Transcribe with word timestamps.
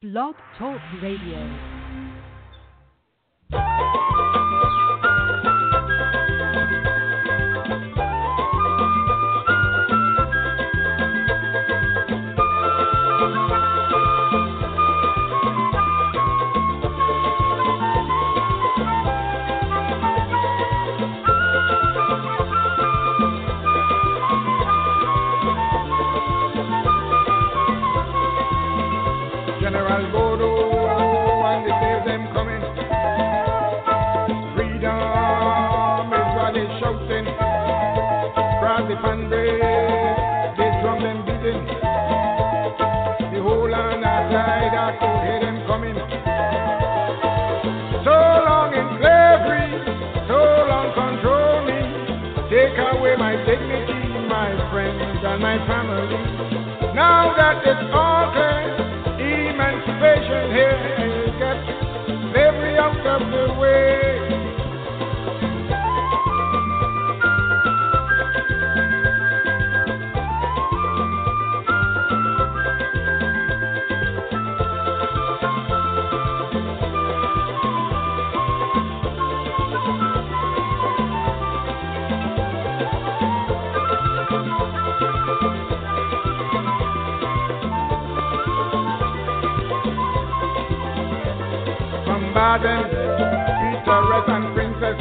Blog 0.00 0.36
Talk 0.56 0.80
Radio. 1.02 1.42
I 44.36 44.68
them 45.40 45.66
coming. 45.66 45.96
So 48.04 48.14
long 48.44 48.74
so 50.28 50.38
long 50.68 50.92
control 50.92 51.64
me. 51.64 51.80
Take 52.52 52.76
away 52.76 53.16
my 53.16 53.36
dignity, 53.44 54.28
my 54.28 54.52
friends 54.70 55.24
and 55.24 55.40
my 55.40 55.56
family. 55.66 56.20
Now 56.94 57.34
that 57.36 57.64
it's 57.64 57.88
all 57.94 58.32
clear, 58.32 58.76
emancipation 59.48 60.52
here, 60.52 61.32
get 61.40 61.58
slavery 62.32 62.76
out 62.76 63.06
of 63.06 63.30
the 63.30 63.54
way. 63.58 64.17
Peter, 92.58 92.74
and 94.26 94.54
Princess, 94.54 94.98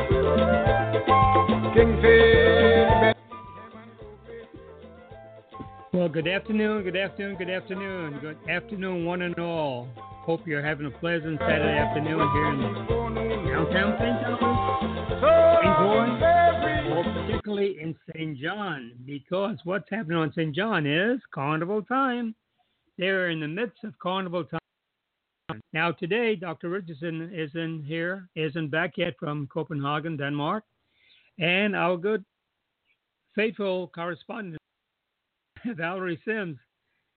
Well, 5.91 6.08
good 6.09 6.28
afternoon, 6.28 6.83
good 6.83 6.95
afternoon, 6.95 7.35
good 7.38 7.50
afternoon, 7.50 8.19
good 8.22 8.38
afternoon, 8.47 9.05
one 9.05 9.23
and 9.23 9.39
all. 9.39 9.88
Hope 9.97 10.45
you're 10.45 10.63
having 10.63 10.85
a 10.85 10.91
pleasant 10.91 11.39
Saturday 11.39 11.80
afternoon 11.80 12.30
here 12.33 12.52
in 12.52 12.61
downtown 13.47 13.97
St. 13.97 14.22
John, 14.22 15.63
St. 15.63 15.80
Louis, 15.81 16.11
or 16.94 17.03
particularly 17.11 17.78
in 17.81 17.95
St. 18.13 18.38
John, 18.38 18.91
because 19.03 19.58
what's 19.63 19.89
happening 19.89 20.19
on 20.19 20.31
St. 20.33 20.55
John 20.55 20.85
is 20.85 21.19
carnival 21.33 21.81
time. 21.81 22.35
They're 23.00 23.31
in 23.31 23.39
the 23.39 23.47
midst 23.47 23.83
of 23.83 23.97
carnival 23.97 24.44
time. 24.44 24.59
Now, 25.72 25.92
today, 25.92 26.36
Dr. 26.36 26.70
Richardson 26.70 27.31
isn't 27.34 27.86
here, 27.86 28.28
isn't 28.36 28.70
back 28.70 28.98
yet 28.98 29.16
from 29.17 29.48
Copenhagen, 29.48 30.17
Denmark, 30.17 30.64
and 31.40 31.76
our 31.76 31.95
good, 31.97 32.25
faithful 33.35 33.90
correspondent, 33.94 34.62
Valerie 35.66 36.19
Sims 36.25 36.58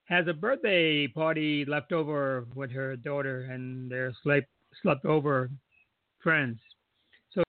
has 0.05 0.27
a 0.27 0.33
birthday 0.33 1.07
party 1.07 1.65
left 1.65 1.91
over 1.91 2.45
with 2.55 2.71
her 2.71 2.95
daughter 2.95 3.43
and 3.51 3.89
their 3.89 4.13
slept 4.23 4.47
slept 4.81 5.05
over 5.05 5.49
friends. 6.21 6.59
So 7.33 7.43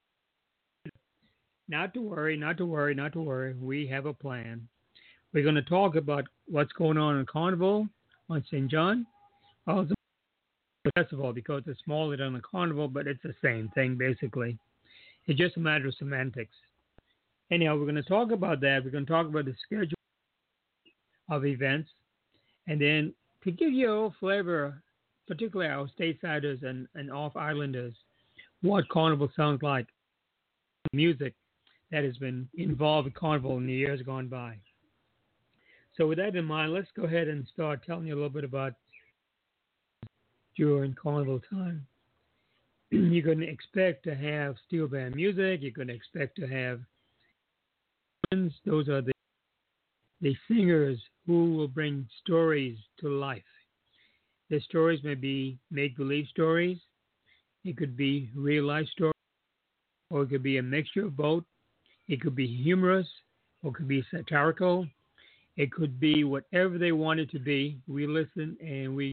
not 1.68 1.94
to 1.94 2.00
worry, 2.00 2.36
not 2.36 2.56
to 2.58 2.66
worry, 2.66 2.94
not 2.94 3.12
to 3.14 3.22
worry. 3.22 3.54
We 3.54 3.86
have 3.88 4.06
a 4.06 4.14
plan. 4.14 4.66
We're 5.32 5.44
going 5.44 5.54
to 5.54 5.62
talk 5.62 5.96
about 5.96 6.24
what's 6.46 6.72
going 6.72 6.98
on 6.98 7.18
in 7.18 7.26
Carnival 7.26 7.88
on 8.28 8.44
St. 8.50 8.70
John. 8.70 9.06
Also, 9.66 9.94
festival 10.94 11.32
because 11.32 11.62
it's 11.66 11.80
smaller 11.84 12.16
than 12.16 12.32
the 12.32 12.40
Carnival, 12.40 12.88
but 12.88 13.06
it's 13.06 13.22
the 13.22 13.34
same 13.42 13.70
thing 13.74 13.96
basically. 13.96 14.58
It's 15.26 15.38
just 15.38 15.56
a 15.56 15.60
matter 15.60 15.86
of 15.86 15.94
semantics. 15.94 16.54
Anyhow, 17.50 17.76
we're 17.76 17.84
going 17.84 17.94
to 17.96 18.02
talk 18.02 18.32
about 18.32 18.60
that. 18.60 18.82
We're 18.84 18.90
going 18.90 19.06
to 19.06 19.12
talk 19.12 19.26
about 19.26 19.44
the 19.44 19.54
schedule 19.64 19.96
of 21.30 21.44
events. 21.44 21.90
And 22.66 22.80
then 22.80 23.12
to 23.44 23.50
give 23.50 23.72
you 23.72 23.88
a 23.88 23.92
little 23.92 24.14
flavor, 24.18 24.82
particularly 25.28 25.70
our 25.70 25.88
stateside 25.98 26.44
and, 26.64 26.88
and 26.94 27.12
off 27.12 27.36
islanders, 27.36 27.94
what 28.62 28.88
Carnival 28.88 29.30
sounds 29.36 29.62
like, 29.62 29.86
music 30.92 31.34
that 31.90 32.04
has 32.04 32.16
been 32.16 32.48
involved 32.54 33.06
with 33.06 33.14
Carnival 33.14 33.58
in 33.58 33.66
the 33.66 33.72
years 33.72 34.00
gone 34.02 34.28
by. 34.28 34.56
So, 35.96 36.06
with 36.06 36.18
that 36.18 36.34
in 36.36 36.44
mind, 36.44 36.72
let's 36.72 36.88
go 36.96 37.04
ahead 37.04 37.28
and 37.28 37.46
start 37.52 37.84
telling 37.84 38.06
you 38.06 38.14
a 38.14 38.16
little 38.16 38.30
bit 38.30 38.44
about 38.44 38.72
during 40.56 40.94
Carnival 40.94 41.40
time. 41.50 41.86
You're 42.90 43.24
going 43.24 43.40
to 43.40 43.48
expect 43.48 44.04
to 44.04 44.14
have 44.14 44.56
steel 44.66 44.86
band 44.86 45.14
music. 45.14 45.60
You're 45.62 45.72
going 45.72 45.88
to 45.88 45.94
expect 45.94 46.36
to 46.36 46.46
have 46.46 46.80
those 48.64 48.88
are 48.88 49.02
the 49.02 49.12
the 50.22 50.36
singers 50.48 50.98
who 51.26 51.54
will 51.54 51.68
bring 51.68 52.06
stories 52.22 52.78
to 53.00 53.08
life. 53.08 53.42
The 54.50 54.60
stories 54.60 55.02
may 55.02 55.14
be 55.14 55.58
make 55.70 55.96
believe 55.96 56.26
stories, 56.28 56.78
it 57.64 57.76
could 57.76 57.96
be 57.96 58.30
real 58.34 58.64
life 58.64 58.86
stories, 58.88 59.14
or 60.10 60.22
it 60.22 60.30
could 60.30 60.42
be 60.42 60.58
a 60.58 60.62
mixture 60.62 61.06
of 61.06 61.16
both. 61.16 61.44
It 62.08 62.20
could 62.20 62.34
be 62.34 62.46
humorous, 62.46 63.08
or 63.62 63.70
it 63.70 63.74
could 63.74 63.88
be 63.88 64.04
satirical. 64.10 64.86
It 65.56 65.70
could 65.70 66.00
be 66.00 66.24
whatever 66.24 66.78
they 66.78 66.92
want 66.92 67.20
it 67.20 67.30
to 67.30 67.38
be. 67.38 67.78
We 67.86 68.06
listen 68.06 68.56
and 68.60 68.96
we 68.96 69.12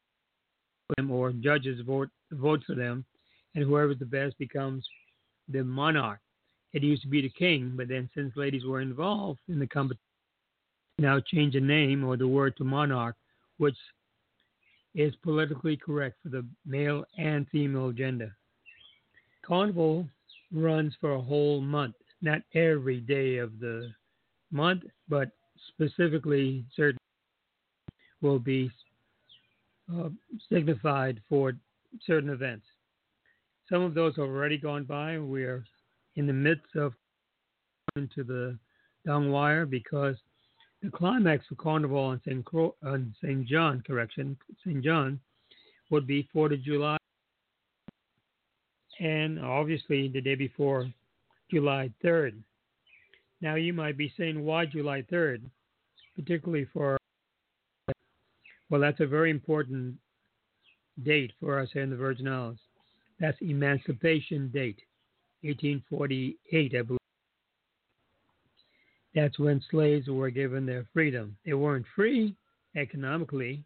or 1.19 1.31
judges 1.31 1.81
vote 1.85 2.09
vote 2.31 2.62
for 2.66 2.75
them, 2.75 3.06
and 3.56 3.63
whoever's 3.63 4.00
the 4.00 4.06
best 4.06 4.38
becomes 4.38 4.88
the 5.50 5.63
monarch. 5.63 6.19
It 6.74 6.84
used 6.84 7.02
to 7.03 7.07
be 7.07 7.22
the 7.22 7.30
king, 7.30 7.74
but 7.75 7.88
then 7.88 8.09
since 8.16 8.35
ladies 8.35 8.66
were 8.66 8.81
involved 8.81 9.40
in 9.47 9.59
the 9.59 9.68
competition, 9.68 10.03
now 11.00 11.19
change 11.19 11.53
the 11.53 11.59
name 11.59 12.03
or 12.03 12.18
the 12.18 12.28
word 12.28 12.56
to 12.57 12.63
monarch, 12.63 13.16
which 13.57 13.78
is 14.96 15.13
politically 15.24 15.78
correct 15.78 16.18
for 16.22 16.30
the 16.30 16.46
male 16.66 17.03
and 17.18 17.47
female 17.50 17.91
gender. 17.91 18.36
Carnival 19.46 20.07
runs 20.53 20.94
for 21.00 21.13
a 21.13 21.22
whole 21.22 21.62
month, 21.62 21.96
not 22.22 22.41
every 22.53 23.00
day 23.00 23.38
of 23.38 23.59
the 23.59 23.90
month, 24.51 24.84
but 25.07 25.30
specifically 25.69 26.66
certain 26.75 26.97
will 28.22 28.40
be 28.40 28.69
uh, 29.97 30.09
signified 30.51 31.22
for 31.27 31.53
certain 32.05 32.29
events. 32.29 32.66
Some 33.69 33.81
of 33.81 33.94
those 33.94 34.16
have 34.16 34.25
already 34.25 34.57
gone 34.57 34.83
by. 34.83 35.19
We 35.19 35.44
are 35.44 35.63
in 36.16 36.27
the 36.27 36.33
midst 36.33 36.75
of 36.75 36.94
into 37.95 38.23
the 38.23 38.57
down 39.05 39.31
wire 39.31 39.66
because 39.66 40.16
the 40.81 40.89
climax 40.89 41.45
for 41.47 41.55
Carnival 41.55 42.00
on 42.00 42.22
St. 42.25 42.44
Cro- 42.45 42.75
on 42.83 43.13
St. 43.22 43.45
John, 43.47 43.83
correction, 43.85 44.38
St. 44.63 44.83
John, 44.83 45.19
would 45.89 46.07
be 46.07 46.27
4th 46.33 46.53
of 46.53 46.63
July, 46.63 46.97
and 49.00 49.39
obviously 49.39 50.07
the 50.07 50.21
day 50.21 50.35
before, 50.35 50.88
July 51.51 51.89
3rd. 52.03 52.35
Now 53.42 53.56
you 53.56 53.74
might 53.74 53.97
be 53.97 54.13
saying, 54.18 54.44
why 54.44 54.65
July 54.65 55.01
3rd, 55.12 55.42
particularly 56.15 56.68
for 56.71 56.99
well, 58.69 58.81
that's 58.81 59.00
a 59.00 59.07
very 59.07 59.31
important 59.31 59.95
date 61.04 61.31
for 61.39 61.60
us 61.60 61.69
here 61.74 61.83
in 61.83 61.89
the 61.89 61.95
Virgin 61.95 62.27
Islands. 62.27 62.62
That's 63.19 63.38
Emancipation 63.42 64.50
Date, 64.54 64.80
1848, 65.42 66.75
I 66.75 66.81
believe. 66.81 67.00
That's 69.16 69.39
when 69.39 69.62
slaves 69.71 70.07
were 70.07 70.30
given 70.30 70.66
their 70.66 70.86
freedom. 70.94 71.36
They 71.45 71.54
weren't 71.54 71.86
free 71.95 72.36
economically, 72.75 73.63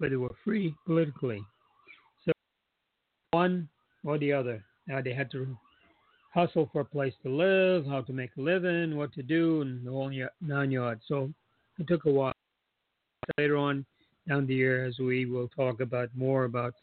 but 0.00 0.10
they 0.10 0.16
were 0.16 0.34
free 0.42 0.74
politically. 0.86 1.42
So 2.24 2.32
one 3.32 3.68
or 4.04 4.18
the 4.18 4.32
other. 4.32 4.64
Now 4.86 5.02
they 5.02 5.12
had 5.12 5.30
to 5.32 5.56
hustle 6.32 6.68
for 6.72 6.80
a 6.80 6.84
place 6.84 7.14
to 7.22 7.28
live, 7.30 7.86
how 7.86 8.02
to 8.02 8.12
make 8.12 8.30
a 8.36 8.40
living, 8.40 8.96
what 8.96 9.12
to 9.14 9.22
do, 9.22 9.60
and 9.62 9.86
the 9.86 9.90
whole 9.90 10.12
nine 10.40 10.70
yards. 10.70 11.02
So 11.06 11.30
it 11.78 11.86
took 11.88 12.06
a 12.06 12.10
while. 12.10 12.32
Later 13.38 13.56
on, 13.56 13.84
down 14.28 14.46
the 14.46 14.54
year 14.54 14.84
as 14.84 14.98
we 14.98 15.26
will 15.26 15.48
talk 15.48 15.80
about 15.80 16.08
more 16.14 16.44
about 16.44 16.74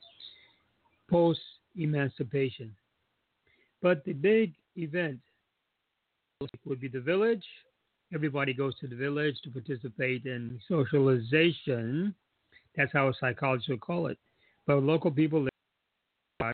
post 1.10 1.42
emancipation. 1.76 2.74
But 3.82 4.04
the 4.06 4.14
big 4.14 4.54
event 4.76 5.20
would 6.66 6.80
be 6.80 6.88
the 6.88 7.02
village. 7.02 7.46
Everybody 8.14 8.54
goes 8.54 8.78
to 8.80 8.88
the 8.88 8.96
village 8.96 9.36
to 9.44 9.50
participate 9.50 10.26
in 10.26 10.60
socialization. 10.68 12.14
That's 12.76 12.94
how 12.94 13.12
psychologists 13.20 13.70
would 13.70 13.82
call 13.82 14.08
it. 14.08 14.18
But 14.66 14.84
local 14.84 15.12
people, 15.12 15.48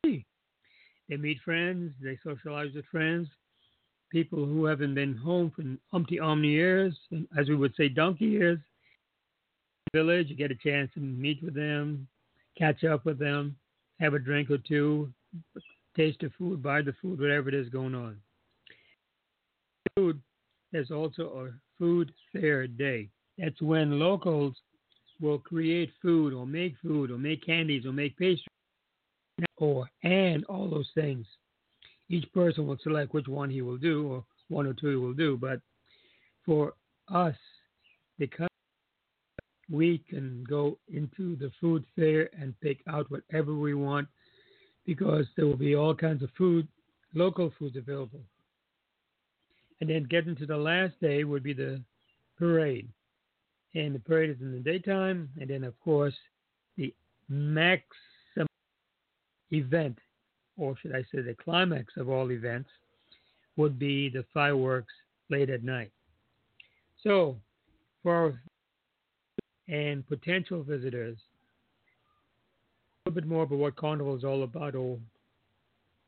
they 0.03 0.25
meet 1.17 1.39
friends, 1.43 1.93
they 2.01 2.17
socialize 2.23 2.73
with 2.73 2.85
friends, 2.85 3.27
people 4.11 4.45
who 4.45 4.65
haven't 4.65 4.95
been 4.95 5.15
home 5.15 5.51
for 5.55 5.63
umpty 5.95 6.19
omni 6.19 6.49
years, 6.49 6.97
as 7.37 7.47
we 7.47 7.55
would 7.55 7.75
say, 7.75 7.89
donkey 7.89 8.25
years. 8.25 8.59
Village, 9.93 10.27
you 10.29 10.35
get 10.35 10.51
a 10.51 10.55
chance 10.55 10.91
to 10.93 10.99
meet 10.99 11.41
with 11.43 11.55
them, 11.55 12.07
catch 12.57 12.83
up 12.83 13.05
with 13.05 13.17
them, 13.17 13.55
have 13.99 14.13
a 14.13 14.19
drink 14.19 14.51
or 14.51 14.57
two, 14.57 15.11
taste 15.95 16.19
the 16.21 16.31
food, 16.37 16.61
buy 16.61 16.81
the 16.81 16.93
food, 17.01 17.19
whatever 17.19 17.49
it 17.49 17.55
is 17.55 17.69
going 17.69 17.95
on. 17.95 18.17
Food, 19.95 20.21
there's 20.71 20.91
also 20.91 21.23
a 21.23 21.53
food 21.77 22.11
fair 22.31 22.67
day. 22.67 23.09
That's 23.37 23.61
when 23.61 23.99
locals 23.99 24.55
will 25.19 25.39
create 25.39 25.91
food 26.01 26.33
or 26.33 26.45
make 26.45 26.75
food 26.81 27.11
or 27.11 27.17
make 27.17 27.45
candies 27.45 27.85
or 27.85 27.91
make 27.91 28.17
pastries 28.17 28.45
or 29.57 29.89
and 30.03 30.45
all 30.45 30.69
those 30.69 30.89
things. 30.95 31.25
Each 32.09 32.31
person 32.33 32.67
will 32.67 32.77
select 32.83 33.13
which 33.13 33.27
one 33.27 33.49
he 33.49 33.61
will 33.61 33.77
do 33.77 34.07
or 34.07 34.23
one 34.49 34.65
or 34.65 34.73
two 34.73 34.89
he 34.89 34.95
will 34.95 35.13
do. 35.13 35.37
But 35.37 35.61
for 36.45 36.73
us, 37.09 37.35
because 38.17 38.48
we 39.69 39.99
can 40.09 40.43
go 40.49 40.77
into 40.91 41.35
the 41.35 41.51
food 41.59 41.83
fair 41.95 42.29
and 42.39 42.59
pick 42.61 42.79
out 42.87 43.09
whatever 43.11 43.53
we 43.53 43.73
want 43.73 44.07
because 44.85 45.25
there 45.35 45.45
will 45.45 45.57
be 45.57 45.75
all 45.75 45.93
kinds 45.93 46.23
of 46.23 46.29
food, 46.37 46.67
local 47.13 47.51
foods 47.59 47.75
available. 47.75 48.21
And 49.81 49.89
then 49.89 50.07
getting 50.09 50.35
to 50.37 50.45
the 50.45 50.57
last 50.57 50.99
day 50.99 51.23
would 51.23 51.43
be 51.43 51.53
the 51.53 51.81
parade 52.37 52.89
and 53.75 53.93
the 53.93 53.99
parade 53.99 54.31
is 54.31 54.41
in 54.41 54.51
the 54.51 54.59
daytime, 54.59 55.29
and 55.39 55.49
then 55.49 55.63
of 55.63 55.79
course 55.79 56.15
the 56.77 56.93
maximum 57.27 58.47
event, 59.51 59.97
or 60.57 60.75
should 60.81 60.95
I 60.95 61.03
say 61.03 61.21
the 61.21 61.35
climax 61.43 61.93
of 61.97 62.09
all 62.09 62.31
events, 62.31 62.69
would 63.57 63.77
be 63.77 64.09
the 64.09 64.25
fireworks 64.33 64.93
late 65.29 65.49
at 65.49 65.63
night. 65.63 65.91
So, 67.03 67.37
for 68.01 68.15
our 68.15 68.41
and 69.69 70.07
potential 70.07 70.63
visitors, 70.63 71.17
a 73.05 73.09
little 73.09 73.21
bit 73.21 73.29
more 73.29 73.43
about 73.43 73.57
what 73.57 73.75
Carnival 73.75 74.15
is 74.15 74.23
all 74.23 74.43
about 74.43 74.75
or 74.75 74.97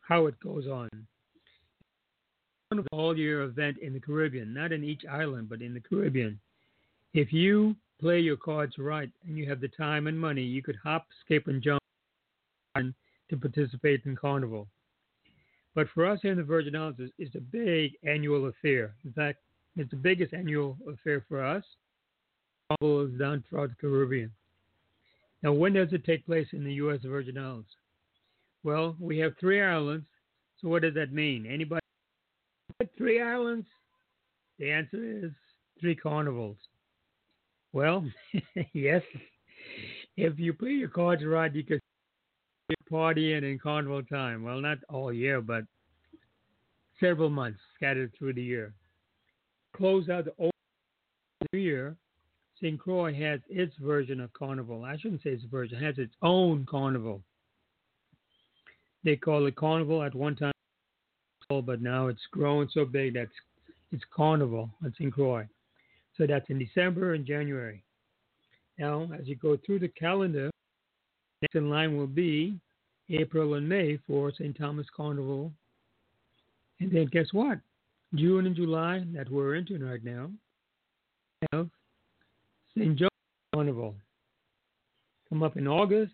how 0.02 0.25
it 0.25 0.40
goes 0.40 0.68
on. 0.68 0.90
Carnival 2.69 2.90
all 2.92 3.18
year 3.18 3.44
event 3.44 3.78
in 3.78 3.94
the 3.94 4.00
Caribbean, 4.00 4.54
not 4.54 4.72
in 4.72 4.84
each 4.84 5.04
island, 5.10 5.50
but 5.50 5.62
in 5.62 5.74
the 5.74 5.80
Caribbean. 5.80 6.40
If 7.13 7.31
you 7.31 7.75
play 8.00 8.19
your 8.19 8.38
cards 8.38 8.78
right 8.78 9.10
and 9.28 9.38
you 9.38 9.48
have 9.48 9.62
the 9.62 9.68
time 9.68 10.08
and 10.08 10.19
money, 10.19 10.42
you 10.42 10.63
could 10.63 10.78
hop, 10.84 11.06
skip, 11.24 11.48
and 11.48 11.62
jump 11.62 11.81
to 12.75 13.38
participate 13.38 14.02
in 14.06 14.16
Carnival. 14.16 14.68
But 15.75 15.88
for 15.94 16.06
us 16.06 16.19
here 16.22 16.31
in 16.31 16.38
the 16.38 16.44
Virgin 16.44 16.75
Islands, 16.75 17.00
it's 17.18 17.36
a 17.36 17.40
big 17.40 17.94
annual 18.04 18.48
affair. 18.48 18.94
In 19.06 19.13
fact, 19.13 19.40
it's 19.78 19.90
the 19.90 19.96
biggest 19.96 20.34
annual 20.34 20.78
affair 20.92 21.24
for 21.30 21.46
us. 21.46 21.63
Done 22.80 23.44
throughout 23.50 23.70
the 23.70 23.76
Caribbean. 23.80 24.32
Now, 25.44 25.54
when 25.54 25.74
does 25.74 25.92
it 25.92 26.06
take 26.06 26.26
place 26.26 26.48
in 26.54 26.64
the 26.64 26.74
U.S. 26.76 27.00
Virgin 27.04 27.38
Islands? 27.38 27.70
Well, 28.64 28.96
we 29.00 29.18
have 29.20 29.34
three 29.40 29.62
islands. 29.62 30.06
So 30.60 30.70
what 30.70 30.84
does 30.84 30.94
that 30.94 31.12
mean? 31.12 31.46
Anybody? 31.46 31.82
Three 32.98 33.22
islands? 33.22 33.66
The 34.60 34.72
answer 34.72 35.26
is 35.26 35.32
three 35.80 35.96
carnivals. 35.96 36.58
Well, 37.74 38.06
yes. 38.74 39.02
If 40.18 40.38
you 40.40 40.54
play 40.54 40.72
your 40.72 40.90
cards 40.90 41.24
right, 41.26 41.54
you 41.54 41.64
can 41.64 41.80
party 42.90 43.34
and 43.34 43.46
in 43.46 43.58
carnival 43.58 44.04
time. 44.04 44.44
Well, 44.44 44.60
not 44.60 44.78
all 44.90 45.12
year, 45.12 45.42
but 45.42 45.64
several 47.00 47.30
months 47.30 47.60
scattered 47.76 48.12
through 48.18 48.34
the 48.34 48.44
year. 48.44 48.74
Close 49.76 50.10
out 50.10 50.26
the 50.26 50.34
old 50.38 50.52
Year. 51.54 51.98
St. 52.62 52.80
Croix 52.80 53.13
has 53.13 53.40
its 53.50 53.74
version 53.81 54.19
of 54.19 54.31
carnival. 54.34 54.86
I 54.86 54.98
shouldn't 54.98 55.24
say 55.24 55.31
its 55.31 55.44
version, 55.46 55.78
it 55.78 55.84
has 55.84 55.98
its 55.98 56.13
own 56.22 56.66
carnival. 56.69 57.22
They 59.04 59.16
call 59.16 59.48
it 59.48 59.56
carnival 59.56 60.04
at 60.04 60.13
one 60.13 60.36
time, 60.36 60.54
but 61.50 61.81
now 61.81 62.08
it's 62.08 62.22
grown 62.31 62.69
so 62.72 62.86
big 62.86 63.16
that 63.16 63.30
it's 63.92 64.04
carnival 64.16 64.69
at 64.86 64.94
St. 64.94 65.12
Croix. 65.12 65.48
So 66.18 66.28
that's 66.28 66.50
in 66.50 66.60
December 66.60 67.16
and 67.16 67.25
January. 67.25 67.84
Now, 68.78 69.10
as 69.19 69.28
you 69.28 69.36
go 69.36 69.58
through 69.66 69.80
the 69.80 69.88
calendar, 69.88 70.52
next 71.42 71.56
in 71.56 71.69
line 71.69 71.98
will 71.98 72.08
be 72.08 72.60
April 73.10 73.56
and 73.56 73.68
May 73.68 73.98
for 74.08 74.31
St. 74.31 74.58
Thomas 74.58 74.88
Carnival. 74.96 75.52
And 76.80 76.92
then 76.92 77.08
guess 77.12 77.28
what? 77.31 77.60
June 78.16 78.46
and 78.46 78.56
July, 78.56 79.04
that 79.13 79.31
we're 79.31 79.56
into 79.56 79.84
right 79.84 80.04
now, 80.04 80.30
have 81.52 81.69
St. 82.78 82.98
John 82.98 83.10
Carnival. 83.54 83.96
Come 85.30 85.44
up 85.44 85.58
in 85.58 85.68
August. 85.68 86.14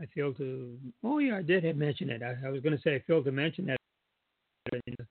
I 0.00 0.06
failed 0.14 0.36
to, 0.38 0.78
oh 1.04 1.18
yeah, 1.18 1.36
I 1.38 1.42
did 1.42 1.64
have 1.64 1.76
mentioned 1.76 2.10
it. 2.10 2.22
I, 2.22 2.36
I 2.46 2.50
was 2.50 2.60
going 2.60 2.76
to 2.76 2.82
say 2.82 2.96
I 2.96 3.02
failed 3.06 3.24
to 3.24 3.32
mention 3.32 3.66
that 3.66 3.78
in 4.72 4.94
the 4.98 5.06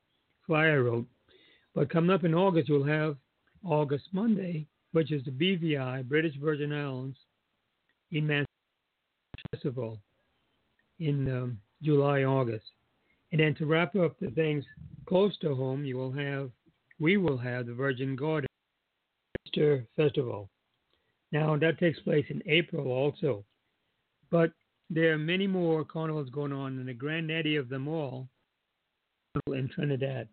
flyer 0.45 0.73
I 0.73 0.77
wrote. 0.77 1.07
But 1.73 1.89
coming 1.89 2.11
up 2.11 2.23
in 2.23 2.35
August, 2.35 2.69
you'll 2.69 2.85
have 2.85 3.17
August 3.63 4.05
Monday, 4.11 4.67
which 4.91 5.11
is 5.11 5.23
the 5.25 5.31
BVI, 5.31 6.07
British 6.07 6.35
Virgin 6.37 6.71
Islands, 6.71 7.17
Emancipation 8.11 8.47
Festival 9.51 9.99
in 10.99 11.29
um, 11.29 11.59
July, 11.81 12.23
August. 12.23 12.65
And 13.31 13.41
then 13.41 13.55
to 13.55 13.65
wrap 13.65 13.95
up 13.95 14.17
the 14.19 14.29
things 14.31 14.63
close 15.07 15.37
to 15.39 15.55
home, 15.55 15.83
you 15.83 15.97
will 15.97 16.11
have, 16.11 16.51
we 16.99 17.17
will 17.17 17.37
have 17.37 17.65
the 17.65 17.73
Virgin 17.73 18.15
Gorda 18.15 18.47
Easter 19.45 19.85
Festival. 19.95 20.49
Now 21.35 21.57
that 21.57 21.77
takes 21.79 21.99
place 21.99 22.25
in 22.29 22.41
April 22.45 22.87
also, 22.87 23.43
but 24.31 24.51
there 24.89 25.11
are 25.11 25.17
many 25.17 25.47
more 25.47 25.83
carnivals 25.83 26.29
going 26.29 26.53
on, 26.53 26.79
and 26.79 26.87
the 26.87 26.93
granddaddy 26.93 27.57
of 27.57 27.67
them 27.67 27.89
all 27.89 28.29
in 29.47 29.67
Trinidad. 29.67 30.29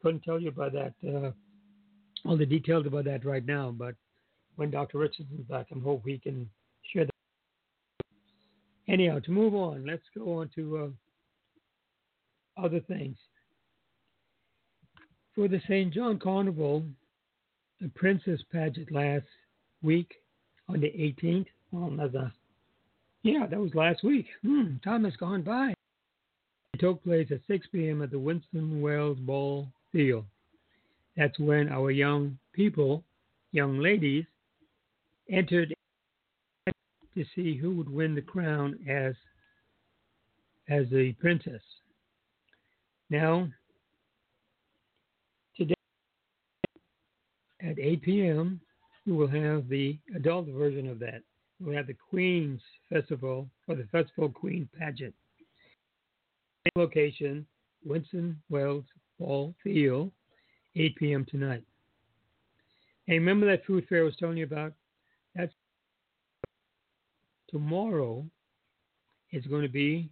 Couldn't 0.00 0.22
tell 0.22 0.40
you 0.40 0.48
about 0.48 0.72
that 0.72 0.94
uh, 1.06 1.32
all 2.26 2.38
the 2.38 2.46
details 2.46 2.86
about 2.86 3.04
that 3.04 3.26
right 3.26 3.44
now, 3.44 3.74
but 3.76 3.94
when 4.56 4.70
Dr. 4.70 4.96
Richardson's 4.96 5.46
back, 5.50 5.66
I'm 5.70 5.82
hope 5.82 6.02
he 6.06 6.16
can 6.16 6.48
share 6.94 7.04
that. 7.04 8.06
Anyhow, 8.88 9.18
to 9.18 9.30
move 9.30 9.54
on, 9.54 9.84
let's 9.86 10.08
go 10.16 10.38
on 10.38 10.48
to 10.54 10.94
uh, 12.58 12.64
other 12.64 12.80
things. 12.80 13.18
For 15.34 15.46
the 15.46 15.60
St. 15.68 15.92
John 15.92 16.18
Carnival, 16.18 16.84
the 17.82 17.88
Princess 17.88 18.40
Pageant 18.50 18.90
last 18.90 19.26
week 19.82 20.14
on 20.68 20.80
the 20.80 20.88
18th, 20.88 21.46
well, 21.72 21.90
that's 21.96 22.14
a, 22.14 22.32
yeah, 23.22 23.46
that 23.46 23.58
was 23.58 23.74
last 23.74 24.02
week. 24.02 24.26
Hmm, 24.42 24.76
time 24.82 25.04
has 25.04 25.16
gone 25.16 25.42
by. 25.42 25.74
It 26.74 26.80
took 26.80 27.02
place 27.04 27.28
at 27.30 27.40
6 27.46 27.66
p.m. 27.72 28.02
at 28.02 28.10
the 28.10 28.18
Winston 28.18 28.80
Wells 28.80 29.18
Ball 29.18 29.68
Field. 29.92 30.24
That's 31.16 31.38
when 31.38 31.68
our 31.68 31.90
young 31.90 32.38
people, 32.52 33.04
young 33.52 33.78
ladies, 33.78 34.24
entered 35.28 35.74
to 37.14 37.24
see 37.34 37.56
who 37.56 37.74
would 37.74 37.88
win 37.88 38.14
the 38.14 38.22
crown 38.22 38.78
as 38.88 39.14
as 40.68 40.88
the 40.90 41.12
princess. 41.20 41.62
Now, 43.10 43.48
today 45.56 45.74
at 47.60 47.76
8 47.78 48.02
p.m., 48.02 48.60
we 49.06 49.12
will 49.12 49.28
have 49.28 49.68
the 49.68 49.98
adult 50.14 50.46
version 50.48 50.88
of 50.88 50.98
that. 51.00 51.22
We'll 51.60 51.76
have 51.76 51.86
the 51.86 51.96
Queen's 52.08 52.60
Festival 52.88 53.48
or 53.68 53.74
the 53.74 53.88
Festival 53.92 54.28
Queen 54.30 54.68
Pageant. 54.78 55.14
Same 56.64 56.82
location, 56.82 57.46
Winston 57.84 58.40
Wells 58.48 58.84
Ball 59.18 59.54
Field, 59.62 60.10
8 60.76 60.96
p.m. 60.96 61.26
tonight. 61.30 61.62
Hey, 63.06 63.18
remember 63.18 63.46
that 63.46 63.64
food 63.66 63.86
fair 63.88 64.02
I 64.02 64.04
was 64.04 64.16
telling 64.16 64.36
you 64.36 64.44
about? 64.44 64.72
That's 65.34 65.52
tomorrow. 67.48 68.24
It's 69.30 69.46
going 69.46 69.62
to 69.62 69.68
be 69.68 70.10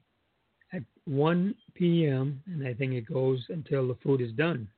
at 0.73 0.83
1 1.05 1.55
p.m. 1.75 2.43
and 2.47 2.67
I 2.67 2.75
think 2.75 2.93
it 2.93 3.07
goes 3.07 3.45
until 3.49 3.89
the 3.89 3.97
food 4.03 4.21
is 4.21 4.33
done. 4.33 4.69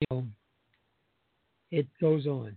You 0.00 0.06
know, 0.10 0.26
it 1.72 1.86
goes 2.00 2.26
on. 2.26 2.56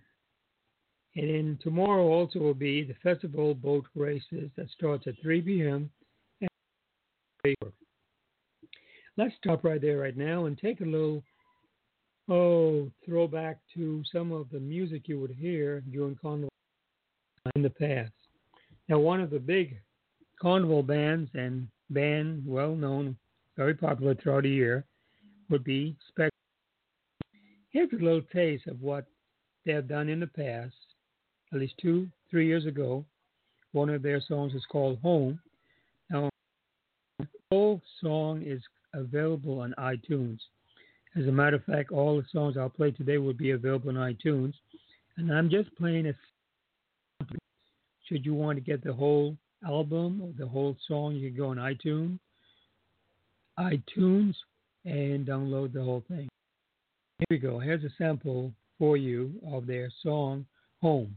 And 1.16 1.30
then 1.30 1.60
tomorrow 1.64 2.04
also 2.08 2.40
will 2.40 2.54
be 2.54 2.84
the 2.84 2.96
festival 3.02 3.56
boat 3.56 3.86
races 3.96 4.52
that 4.58 4.70
starts 4.70 5.08
at 5.08 5.16
3 5.22 5.42
p.m. 5.42 5.90
Let's 9.18 9.34
stop 9.42 9.64
right 9.64 9.80
there 9.80 9.98
right 9.98 10.18
now 10.18 10.46
and 10.46 10.58
take 10.58 10.82
a 10.82 10.86
little 10.86 11.24
oh 12.28 12.92
throwback 13.06 13.60
to 13.76 14.04
some 14.12 14.32
of 14.32 14.50
the 14.52 14.60
music 14.60 15.08
you 15.08 15.20
would 15.22 15.32
hear 15.32 15.82
during 15.92 16.18
carnival 16.22 16.50
in 17.56 17.62
the 17.62 17.70
past. 17.70 18.12
Now, 18.90 19.00
one 19.00 19.22
of 19.22 19.30
the 19.30 19.40
big 19.40 19.80
carnival 20.42 20.84
bands 20.84 21.30
and 21.34 21.68
band 21.90 22.44
well 22.46 22.76
known, 22.76 23.16
very 23.56 23.74
popular 23.74 24.16
throughout 24.16 24.44
the 24.44 24.50
year, 24.50 24.86
would 25.50 25.64
be 25.64 25.96
Spectre. 26.10 26.35
A 28.02 28.04
little 28.04 28.22
taste 28.34 28.68
of 28.68 28.82
what 28.82 29.06
they 29.66 29.72
have 29.72 29.88
done 29.88 30.10
in 30.10 30.20
the 30.20 30.28
past, 30.28 30.76
at 31.54 31.60
least 31.60 31.76
two, 31.82 32.08
three 32.30 32.46
years 32.46 32.66
ago. 32.66 33.06
One 33.72 33.90
of 33.90 34.02
their 34.02 34.22
songs 34.22 34.54
is 34.54 34.66
called 34.70 35.00
Home. 35.02 35.40
Now, 36.10 36.30
the 37.20 37.28
whole 37.52 37.82
song 38.02 38.44
is 38.46 38.62
available 38.94 39.62
on 39.62 39.74
iTunes. 39.78 40.40
As 41.16 41.28
a 41.28 41.32
matter 41.32 41.56
of 41.56 41.64
fact, 41.64 41.92
all 41.92 42.18
the 42.18 42.28
songs 42.32 42.58
I'll 42.58 42.70
play 42.70 42.92
today 42.92 43.18
will 43.18 43.34
be 43.34 43.52
available 43.52 43.90
on 43.90 43.96
iTunes. 43.96 44.54
And 45.18 45.32
I'm 45.32 45.50
just 45.50 45.74
playing 45.78 46.08
a 46.08 46.14
should 48.08 48.26
you 48.26 48.34
want 48.34 48.58
to 48.58 48.62
get 48.62 48.84
the 48.84 48.94
whole 48.94 49.36
album 49.66 50.22
or 50.22 50.32
the 50.38 50.48
whole 50.48 50.78
song, 50.88 51.16
you 51.16 51.30
can 51.30 51.38
go 51.38 51.50
on 51.50 51.58
iTunes, 51.58 52.20
iTunes, 53.58 54.36
and 54.86 55.26
download 55.26 55.74
the 55.74 55.84
whole 55.84 56.04
thing. 56.08 56.30
Here 57.20 57.26
we 57.30 57.38
go. 57.38 57.60
Here's 57.60 57.84
a 57.84 57.90
sample 57.98 58.52
for 58.78 58.98
you 58.98 59.34
of 59.48 59.68
their 59.68 59.90
song 60.04 60.46
Home. 60.82 61.16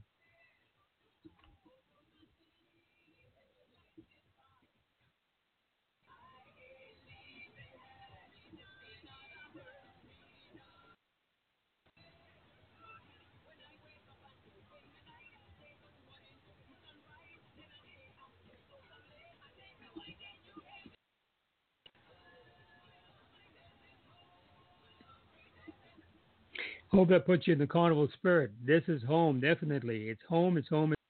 Hope 26.90 27.08
that 27.10 27.26
puts 27.26 27.46
you 27.46 27.52
in 27.52 27.58
the 27.58 27.66
carnival 27.66 28.08
spirit. 28.14 28.50
This 28.64 28.82
is 28.88 29.02
home, 29.02 29.40
definitely. 29.40 30.08
It's 30.08 30.22
home, 30.26 30.56
it's 30.56 30.68
home, 30.68 30.92
it's 30.92 31.02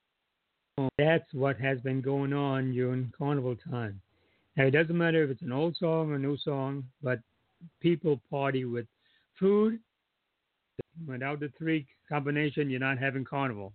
home. 0.77 0.89
That's 0.97 1.33
what 1.33 1.57
has 1.59 1.79
been 1.79 2.01
going 2.01 2.33
on 2.33 2.73
during 2.73 3.13
carnival 3.17 3.55
time. 3.55 4.01
Now, 4.57 4.65
it 4.65 4.71
doesn't 4.71 4.97
matter 4.97 5.23
if 5.23 5.29
it's 5.29 5.41
an 5.41 5.53
old 5.53 5.77
song 5.77 6.11
or 6.11 6.15
a 6.15 6.19
new 6.19 6.37
song, 6.37 6.83
but 7.01 7.19
people 7.79 8.19
party 8.29 8.65
with 8.65 8.87
food. 9.39 9.79
Without 11.07 11.39
the 11.39 11.51
three 11.57 11.87
combination, 12.09 12.69
you're 12.69 12.79
not 12.81 12.97
having 12.97 13.23
carnival. 13.23 13.71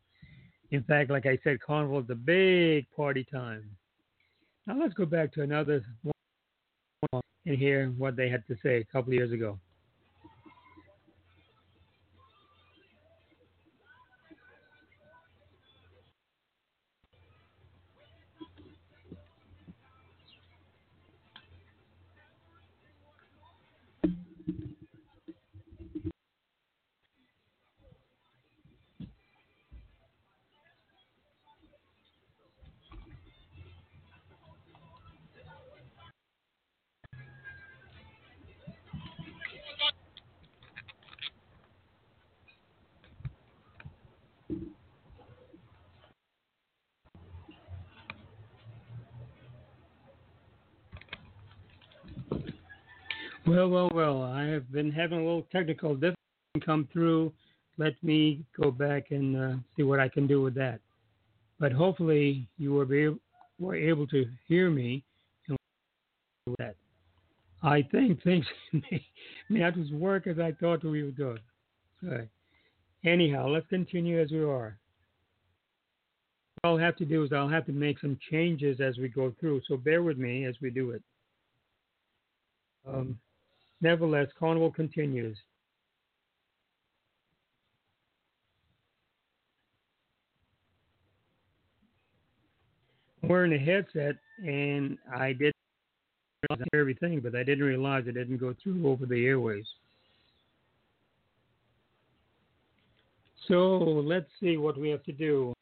In 0.73 0.83
fact, 0.83 1.11
like 1.11 1.25
I 1.25 1.39
said, 1.43 1.61
carnival 1.61 2.01
is 2.01 2.11
a 2.11 2.15
big 2.15 2.87
party 2.95 3.25
time. 3.33 3.65
Now 4.67 4.79
let's 4.79 4.95
go 4.95 5.07
back 5.07 5.33
to 5.35 5.43
another 5.43 5.83
one 6.03 7.23
and 7.47 7.57
hear 7.57 7.95
what 7.97 8.17
they 8.17 8.29
had 8.29 8.47
to 8.49 8.57
say 8.63 8.77
a 8.79 8.85
couple 8.85 9.11
of 9.11 9.15
years 9.15 9.33
ago. 9.33 9.59
Well, 53.55 53.69
well, 53.69 53.91
well. 53.95 54.23
I 54.25 54.47
have 54.47 54.73
been 54.73 54.91
having 54.91 55.21
a 55.21 55.23
little 55.23 55.47
technical 55.53 55.95
difficulty 55.95 56.17
come 56.67 56.89
through. 56.93 57.33
Let 57.79 57.93
me 58.03 58.45
go 58.61 58.73
back 58.73 59.13
and 59.13 59.37
uh, 59.37 59.57
see 59.77 59.85
what 59.85 60.01
I 60.01 60.09
can 60.09 60.27
do 60.27 60.43
with 60.43 60.57
that. 60.57 60.81
But 61.61 61.71
hopefully 61.71 62.49
you 62.59 62.73
were, 62.73 62.85
be, 62.85 63.15
were 63.61 63.77
able 63.77 64.09
to 64.09 64.27
hear 64.49 64.71
me 64.71 65.05
and 65.47 65.57
that. 66.59 66.75
I 67.63 67.83
think 67.93 68.25
things 68.25 68.45
may, 68.73 69.07
not 69.49 69.79
as 69.79 69.89
work 69.93 70.27
as 70.27 70.41
I 70.41 70.51
thought 70.59 70.83
we 70.83 71.05
would 71.05 71.17
do. 71.17 71.37
Good. 72.03 72.29
Anyhow, 73.05 73.47
let's 73.47 73.69
continue 73.69 74.21
as 74.21 74.33
we 74.33 74.43
are. 74.43 74.77
What 76.61 76.71
I'll 76.71 76.79
have 76.79 76.97
to 76.97 77.05
do 77.05 77.23
is 77.23 77.33
I'll 77.33 77.49
have 77.49 77.67
to 77.67 77.73
make 77.73 78.01
some 78.01 78.19
changes 78.33 78.81
as 78.81 78.99
we 78.99 79.09
go 79.09 79.33
through. 79.39 79.61
So 79.69 79.77
bear 79.77 80.03
with 80.03 80.19
me 80.19 80.45
as 80.45 80.57
we 80.61 80.71
do 80.71 80.91
it. 80.91 81.03
Um, 82.87 83.17
Nevertheless, 83.81 84.29
Carnival 84.39 84.71
continues. 84.71 85.37
Wearing 93.23 93.53
a 93.55 93.59
headset, 93.59 94.17
and 94.47 94.99
I 95.15 95.33
did 95.33 95.53
everything, 96.75 97.21
but 97.21 97.35
I 97.35 97.43
didn't 97.43 97.65
realize 97.65 98.05
it 98.07 98.13
didn't 98.13 98.37
go 98.37 98.55
through 98.63 98.87
over 98.87 99.07
the 99.07 99.27
airways. 99.27 99.65
So 103.49 103.57
let's 104.05 104.29
see 104.41 104.57
what 104.57 104.79
we 104.79 104.89
have 104.91 105.03
to 105.05 105.13
do. 105.13 105.53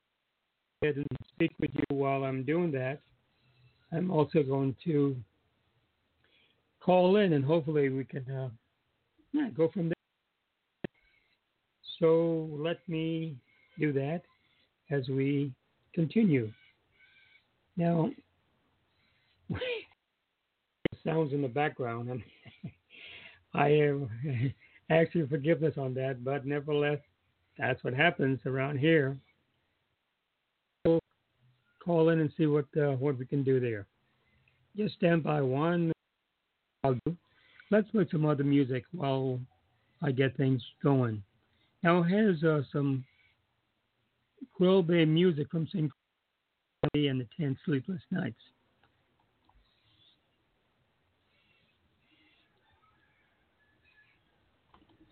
and 0.83 1.07
speak 1.35 1.53
with 1.61 1.71
you 1.75 1.97
while 1.97 2.25
I'm 2.25 2.43
doing 2.43 2.73
that. 2.73 3.01
I'm 3.93 4.11
also 4.11 4.43
going 4.43 4.75
to 4.85 5.17
call 6.85 7.17
in, 7.17 7.33
and 7.35 7.45
hopefully 7.45 7.89
we 7.89 8.05
can 8.05 8.31
uh, 8.31 8.49
yeah, 9.33 9.49
go 9.57 9.69
from 9.69 9.89
there. 9.89 9.95
So 11.99 12.49
let 12.53 12.79
me 12.89 13.37
do 13.79 13.93
that 13.93 14.23
as 14.91 15.09
we 15.09 15.53
continue. 15.95 16.51
Now, 17.77 18.11
sounds 21.05 21.33
in 21.33 21.43
the 21.43 21.49
background, 21.49 22.11
and 22.11 22.23
I 23.55 23.69
am 23.69 24.11
your 25.15 25.27
forgiveness 25.27 25.75
on 25.79 25.95
that, 25.95 26.23
but 26.25 26.45
nevertheless, 26.45 26.99
that's 27.59 27.83
what 27.83 27.95
happens 27.95 28.41
around 28.45 28.79
here. 28.79 29.17
We'll 30.85 31.01
call 31.83 32.11
in 32.11 32.21
and 32.21 32.31
see 32.37 32.47
what 32.47 32.67
uh, 32.77 32.93
what 32.93 33.19
we 33.19 33.25
can 33.25 33.43
do 33.43 33.59
there. 33.61 33.87
Just 34.77 34.95
stand 34.95 35.23
by 35.23 35.41
one 35.41 35.93
Let's 36.85 37.89
play 37.91 38.07
some 38.11 38.27
other 38.27 38.45
music 38.45 38.85
while 38.93 39.41
I 40.03 40.11
get 40.11 40.37
things 40.37 40.63
going. 40.83 41.23
Now 41.83 42.03
here's 42.03 42.43
uh, 42.43 42.63
some 42.73 43.05
Quelbe 44.59 45.07
music 45.07 45.49
from 45.51 45.67
St. 45.69 45.91
and 46.95 47.21
the 47.21 47.27
Ten 47.37 47.57
Sleepless 47.65 48.01
Knights. 48.11 48.37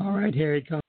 All 0.01 0.13
right, 0.13 0.35
here 0.35 0.55
it 0.55 0.67
comes. 0.67 0.83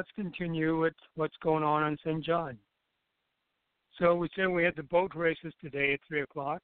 Let's 0.00 0.08
continue 0.16 0.80
with 0.80 0.94
what's 1.16 1.36
going 1.42 1.62
on 1.62 1.82
on 1.82 1.94
St. 2.02 2.24
John. 2.24 2.56
So 3.98 4.14
we 4.14 4.30
said 4.34 4.48
we 4.48 4.64
had 4.64 4.74
the 4.74 4.82
boat 4.84 5.12
races 5.14 5.52
today 5.60 5.92
at 5.92 6.00
three 6.08 6.22
o'clock, 6.22 6.62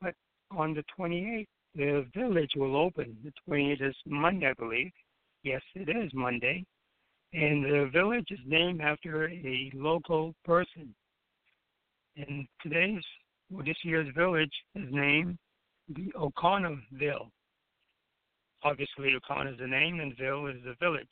but 0.00 0.14
on 0.50 0.72
the 0.72 0.82
28th, 0.98 1.44
the 1.74 2.06
village 2.16 2.52
will 2.56 2.76
open. 2.76 3.14
The 3.22 3.32
28th 3.46 3.90
is 3.90 3.94
Monday, 4.06 4.46
I 4.46 4.54
believe. 4.54 4.90
Yes, 5.42 5.60
it 5.74 5.90
is 5.94 6.10
Monday, 6.14 6.64
and 7.34 7.62
the 7.62 7.90
village 7.92 8.28
is 8.30 8.40
named 8.46 8.80
after 8.80 9.28
a 9.28 9.70
local 9.74 10.34
person. 10.46 10.94
And 12.16 12.46
today's, 12.62 13.04
well, 13.50 13.66
this 13.66 13.84
year's 13.84 14.08
village 14.16 14.54
is 14.76 14.88
named 14.90 15.36
the 15.94 16.10
O'Connorville. 16.18 17.28
Obviously, 18.62 19.14
O'Connor 19.14 19.52
is 19.52 19.58
the 19.58 19.66
name, 19.66 20.00
and 20.00 20.16
Ville 20.16 20.46
is 20.46 20.56
the 20.64 20.74
village. 20.80 21.06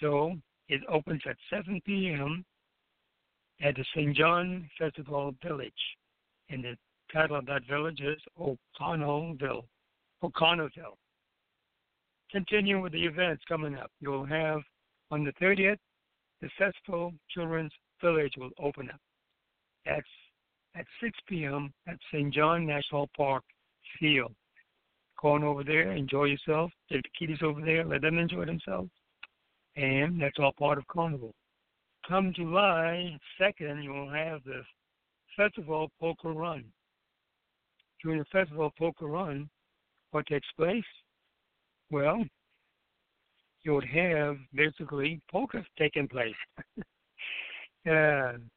So 0.00 0.36
it 0.68 0.82
opens 0.88 1.22
at 1.28 1.36
7 1.50 1.80
p.m. 1.84 2.44
at 3.62 3.74
the 3.74 3.84
St. 3.94 4.16
John 4.16 4.68
Festival 4.78 5.34
Village. 5.42 5.72
And 6.50 6.64
the 6.64 6.76
title 7.12 7.36
of 7.36 7.46
that 7.46 7.66
village 7.68 8.00
is 8.00 8.20
O'Connellville. 8.38 9.64
O'Connorville. 10.22 10.98
Continue 12.30 12.80
with 12.82 12.92
the 12.92 13.04
events 13.04 13.42
coming 13.48 13.74
up. 13.76 13.90
You'll 14.00 14.26
have 14.26 14.60
on 15.10 15.24
the 15.24 15.32
30th, 15.42 15.78
the 16.42 16.50
Festival 16.58 17.12
Children's 17.30 17.72
Village 18.02 18.34
will 18.36 18.50
open 18.62 18.90
up. 18.90 19.00
That's 19.86 20.06
at 20.74 20.84
6 21.00 21.18
p.m. 21.26 21.72
at 21.88 21.96
St. 22.12 22.32
John 22.32 22.66
National 22.66 23.08
Park 23.16 23.42
Field. 23.98 24.34
Go 25.20 25.30
on 25.30 25.42
over 25.42 25.64
there, 25.64 25.92
enjoy 25.92 26.24
yourself. 26.24 26.70
Take 26.92 27.02
the 27.02 27.08
kiddies 27.18 27.42
over 27.42 27.60
there, 27.62 27.84
let 27.84 28.02
them 28.02 28.18
enjoy 28.18 28.44
themselves 28.44 28.90
and 29.78 30.20
that's 30.20 30.38
all 30.40 30.52
part 30.58 30.76
of 30.76 30.86
Carnival. 30.88 31.32
Come 32.06 32.32
July 32.34 33.16
2nd, 33.40 33.82
you 33.82 33.92
will 33.92 34.10
have 34.10 34.42
the 34.44 34.62
Festival 35.36 35.88
Poker 36.00 36.32
Run. 36.32 36.64
During 38.02 38.18
the 38.18 38.24
Festival 38.26 38.72
Poker 38.76 39.06
Run, 39.06 39.48
what 40.10 40.26
takes 40.26 40.48
place? 40.56 40.82
Well, 41.90 42.24
you 43.62 43.74
would 43.74 43.84
have 43.84 44.36
basically 44.54 45.20
poker 45.30 45.64
taking 45.78 46.08
place. 46.08 46.34
um, 47.86 48.50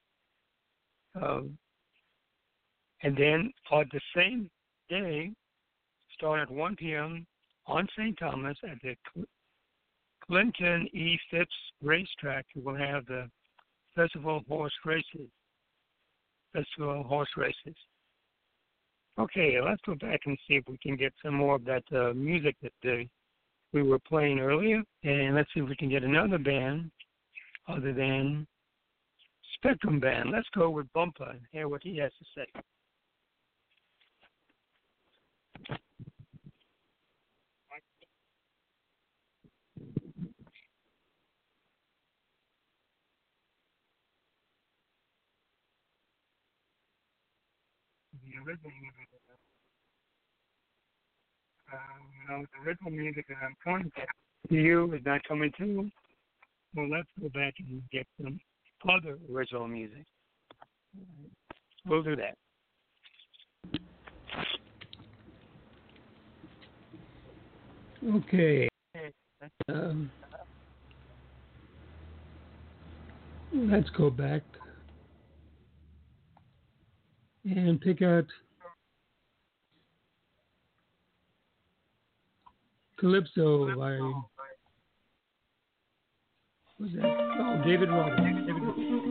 and 3.03 3.17
then 3.17 3.51
on 3.71 3.89
the 3.91 4.01
same 4.15 4.49
day, 4.89 5.31
start 6.15 6.41
at 6.41 6.49
1 6.51 6.75
p.m. 6.77 7.27
on 7.67 7.87
St. 7.97 8.17
Thomas 8.17 8.57
at 8.63 8.77
the 8.81 8.95
Clinton 10.31 10.87
E. 10.93 11.19
Phipps 11.29 11.53
Racetrack 11.83 12.45
will 12.63 12.75
have 12.75 13.05
the 13.05 13.29
Festival 13.93 14.41
Horse 14.47 14.71
Races. 14.85 15.27
Festival 16.53 17.03
Horse 17.03 17.27
Races. 17.35 17.75
Okay, 19.19 19.59
let's 19.61 19.81
go 19.85 19.93
back 19.95 20.21
and 20.25 20.37
see 20.47 20.53
if 20.53 20.63
we 20.69 20.77
can 20.77 20.95
get 20.95 21.11
some 21.21 21.33
more 21.33 21.55
of 21.55 21.65
that 21.65 21.83
uh, 21.93 22.13
music 22.13 22.55
that 22.61 23.07
we 23.73 23.83
were 23.83 23.99
playing 23.99 24.39
earlier, 24.39 24.81
and 25.03 25.35
let's 25.35 25.49
see 25.53 25.59
if 25.59 25.67
we 25.67 25.75
can 25.75 25.89
get 25.89 26.05
another 26.05 26.37
band 26.37 26.91
other 27.67 27.91
than 27.91 28.47
Spectrum 29.55 29.99
Band. 29.99 30.31
Let's 30.31 30.47
go 30.55 30.69
with 30.69 30.87
Bumper 30.93 31.29
and 31.29 31.41
hear 31.51 31.67
what 31.67 31.83
he 31.83 31.97
has 31.97 32.11
to 32.19 32.25
say. 32.33 32.61
Original 48.47 48.71
music. 48.81 49.07
Um, 51.73 51.79
you 52.11 52.27
know, 52.29 52.45
the 52.51 52.69
original 52.69 52.91
music 52.91 53.25
that 53.29 53.37
I'm 53.43 53.55
trying 53.63 53.91
to 53.95 54.55
you 54.55 54.93
is 54.93 55.01
not 55.05 55.23
coming 55.27 55.51
through. 55.55 55.89
Well, 56.75 56.89
let's 56.89 57.07
go 57.21 57.29
back 57.29 57.53
and 57.59 57.81
get 57.91 58.05
some 58.21 58.39
other 58.89 59.17
original 59.33 59.67
music. 59.67 60.05
We'll 61.85 62.03
do 62.03 62.15
that. 62.15 62.35
Okay. 68.15 68.67
Um, 69.69 70.11
let's 73.53 73.89
go 73.91 74.09
back 74.09 74.43
and 77.45 77.79
pick 77.81 78.01
out 78.01 78.25
Calypso 82.99 83.75
by 83.75 83.97
who's 86.77 86.93
that? 86.93 87.05
Oh, 87.05 87.61
David 87.65 87.89
Roberts. 87.89 88.21
David 88.21 88.63
Roberts. 88.63 89.10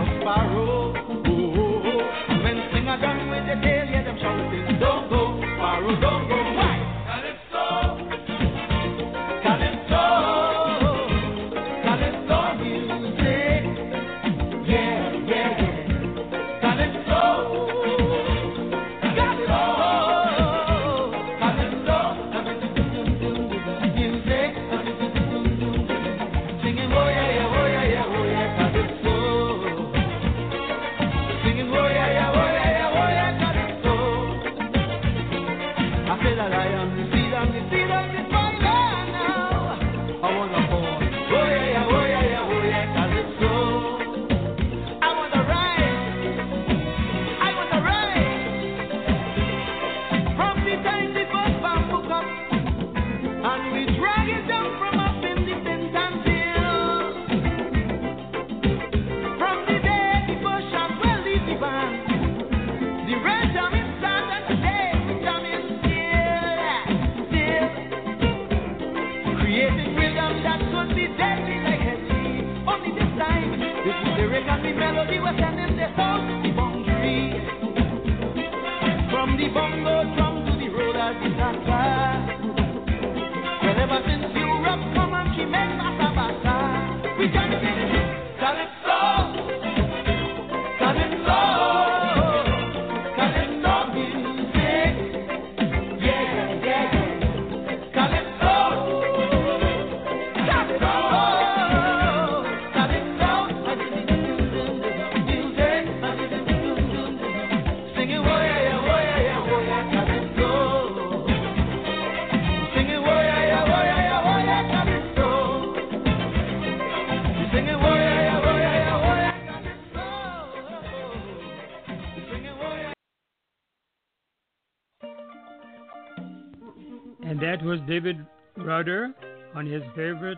David 127.91 128.25
Rudder 128.55 129.13
on 129.53 129.65
his 129.65 129.83
favorite 129.97 130.37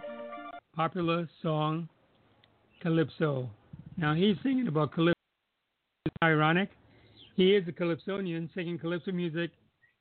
popular 0.76 1.30
song, 1.44 1.88
Calypso. 2.82 3.48
Now 3.96 4.16
he's 4.16 4.38
singing 4.42 4.68
about 4.68 4.92
Calypso. 4.92 5.20
It's 6.04 6.16
ironic. 6.24 6.72
He 7.36 7.56
is 7.56 7.68
a 7.68 7.72
Calypsonian 7.72 8.50
singing 8.56 8.80
Calypso 8.80 9.12
music 9.12 9.52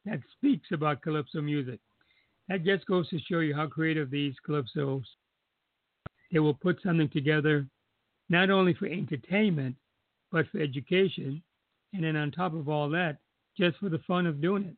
that 0.07 0.21
speaks 0.35 0.69
about 0.73 1.03
Calypso 1.03 1.43
music. 1.43 1.79
That 2.49 2.65
just 2.65 2.87
goes 2.87 3.07
to 3.11 3.19
show 3.19 3.41
you 3.41 3.55
how 3.55 3.67
creative 3.67 4.11
these 4.11 4.33
Calypsos. 4.49 5.05
They 6.33 6.39
will 6.39 6.55
put 6.55 6.81
something 6.83 7.11
together, 7.11 7.67
not 8.31 8.49
only 8.49 8.73
for 8.73 8.87
entertainment, 8.87 9.77
but 10.31 10.47
for 10.51 10.59
education, 10.59 11.43
and 11.93 12.03
then 12.03 12.17
on 12.17 12.31
top 12.31 12.55
of 12.55 12.71
all 12.71 12.89
that, 12.89 13.19
just 13.59 13.77
for 13.77 13.91
the 13.91 14.01
fun 14.07 14.25
of 14.25 14.41
doing 14.41 14.65
it. 14.65 14.77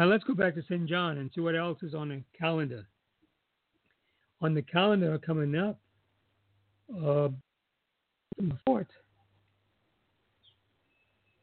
Now 0.00 0.06
let's 0.06 0.24
go 0.24 0.32
back 0.32 0.54
to 0.54 0.62
St. 0.62 0.86
John 0.86 1.18
and 1.18 1.30
see 1.34 1.42
what 1.42 1.54
else 1.54 1.82
is 1.82 1.94
on 1.94 2.08
the 2.08 2.22
calendar. 2.38 2.86
On 4.40 4.54
the 4.54 4.62
calendar 4.62 5.18
coming 5.18 5.54
up, 5.54 5.78
uh, 6.90 7.28
the 8.38 8.56
fourth, 8.64 8.86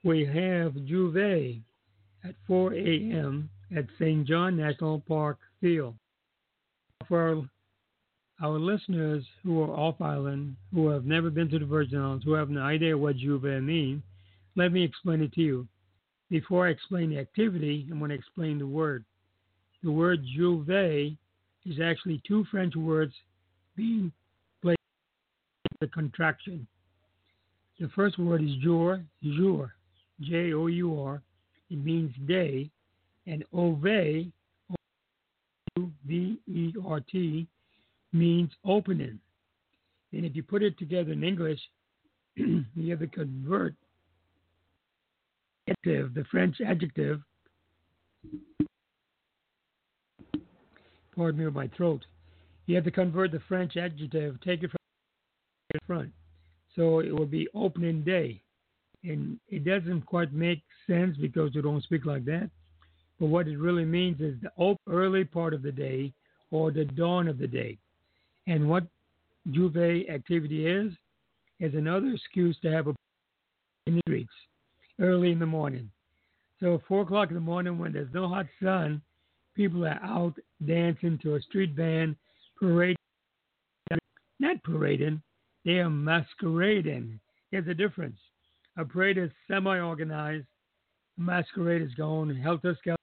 we 0.04 0.26
have 0.26 0.74
J'ouvert 0.74 1.62
at 2.24 2.34
4 2.48 2.74
a.m. 2.74 3.48
at 3.78 3.86
St. 4.00 4.28
John 4.28 4.58
National 4.58 5.02
Park 5.08 5.38
Field. 5.62 5.94
For 7.08 7.48
our, 8.42 8.58
listeners 8.58 9.24
who 9.44 9.62
are 9.62 9.70
off 9.70 10.02
island, 10.02 10.56
who 10.74 10.88
have 10.88 11.06
never 11.06 11.30
been 11.30 11.48
to 11.50 11.60
the 11.60 11.66
Virgin 11.66 12.02
Islands, 12.02 12.26
who 12.26 12.34
have 12.34 12.50
no 12.50 12.64
idea 12.64 12.98
what 12.98 13.18
J'ouvert 13.18 13.64
means, 13.64 14.02
let 14.56 14.72
me 14.72 14.84
explain 14.84 15.22
it 15.22 15.32
to 15.34 15.42
you. 15.42 15.68
Before 16.30 16.68
I 16.68 16.72
explain 16.72 17.12
the 17.12 17.20
activity, 17.20 17.88
I'm 17.90 18.00
going 18.00 18.10
to 18.10 18.16
explain 18.16 18.60
the 18.60 18.68
word. 18.68 19.06
The 19.84 19.92
word 19.92 20.20
J'ouvert 20.38 21.16
is 21.66 21.80
actually 21.82 22.22
two 22.28 22.46
French 22.52 22.76
words 22.76 23.14
being 23.76 24.12
placed 24.62 24.80
the 25.80 25.88
contraction. 25.88 26.68
The 27.80 27.90
first 27.96 28.18
word 28.18 28.44
is 28.44 28.56
jour, 28.64 29.04
jour, 29.24 29.74
J 30.22 30.54
O 30.54 30.68
U 30.68 31.00
R. 31.00 31.22
It 31.70 31.84
means 31.84 32.14
day, 32.28 32.70
and 33.28 33.44
ouvert 33.54 34.32
V 36.06 36.40
E 36.48 36.74
R 36.86 37.00
T 37.02 37.48
means 38.14 38.50
opening. 38.66 39.20
And 40.14 40.26
if 40.26 40.36
you 40.36 40.44
put 40.44 40.64
it 40.64 40.78
together 40.80 41.12
in 41.12 41.24
English, 41.24 41.60
you 42.36 42.90
have 42.90 43.00
to 43.00 43.08
convert 43.08 43.76
adjective, 45.68 46.14
the 46.14 46.24
French 46.26 46.58
adjective. 46.66 47.22
Pardon 51.16 51.40
me 51.40 51.46
with 51.46 51.56
my 51.56 51.70
throat. 51.76 52.06
You 52.68 52.76
have 52.76 52.84
to 52.84 52.92
convert 52.92 53.32
the 53.32 53.42
French 53.48 53.78
adjective, 53.78 54.40
take 54.42 54.64
it 54.64 54.72
from 54.72 54.78
the 55.74 55.80
front. 55.88 56.12
So 56.76 57.00
it 57.00 57.18
would 57.18 57.32
be 57.32 57.48
opening 57.56 58.04
day. 58.04 58.42
And 59.04 59.40
it 59.50 59.64
doesn't 59.64 60.06
quite 60.06 60.34
make 60.34 60.62
sense 60.86 61.18
because 61.18 61.56
you 61.56 61.62
don't 61.62 61.84
speak 61.84 62.06
like 62.06 62.26
that. 62.26 62.50
But 63.20 63.28
what 63.28 63.48
it 63.48 63.58
really 63.58 63.86
means 63.86 64.22
is 64.22 64.36
the 64.42 64.76
early 64.88 65.24
part 65.24 65.54
of 65.54 65.64
the 65.64 65.72
day 65.72 66.14
or 66.52 66.72
the 66.72 66.86
dawn 66.86 67.28
of 67.28 67.40
the 67.40 67.48
day. 67.48 67.78
And 68.46 68.70
what 68.70 68.84
J'ouvert 69.50 70.10
activity 70.10 70.68
is, 70.68 70.92
is 71.60 71.74
another 71.74 72.10
excuse 72.10 72.58
to 72.62 72.72
have 72.72 72.88
a 72.88 72.94
in 73.88 73.96
the 73.96 74.02
streets 74.02 74.34
early 75.00 75.32
in 75.32 75.40
the 75.40 75.46
morning. 75.46 75.90
So 76.60 76.82
four 76.88 77.02
o'clock 77.02 77.30
in 77.30 77.36
the 77.36 77.42
morning 77.42 77.78
when 77.78 77.94
there's 77.94 78.14
no 78.14 78.28
hot 78.28 78.48
sun, 78.62 79.02
people 79.56 79.86
are 79.86 80.00
out 80.04 80.34
dancing 80.66 81.20
to 81.24 81.36
a 81.36 81.42
street 81.42 81.76
band, 81.76 82.16
parading. 82.60 82.98
Not 84.40 84.64
parading, 84.64 85.22
they 85.66 85.80
are 85.80 85.90
masquerading. 85.90 87.20
There's 87.52 87.68
a 87.68 87.74
difference. 87.74 88.18
A 88.78 88.86
parade 88.86 89.18
is 89.18 89.32
semi-organized. 89.48 90.46
Masquerade 91.18 91.82
is 91.82 91.94
going 91.96 92.36
helter 92.36 92.76
skelter. 92.80 92.98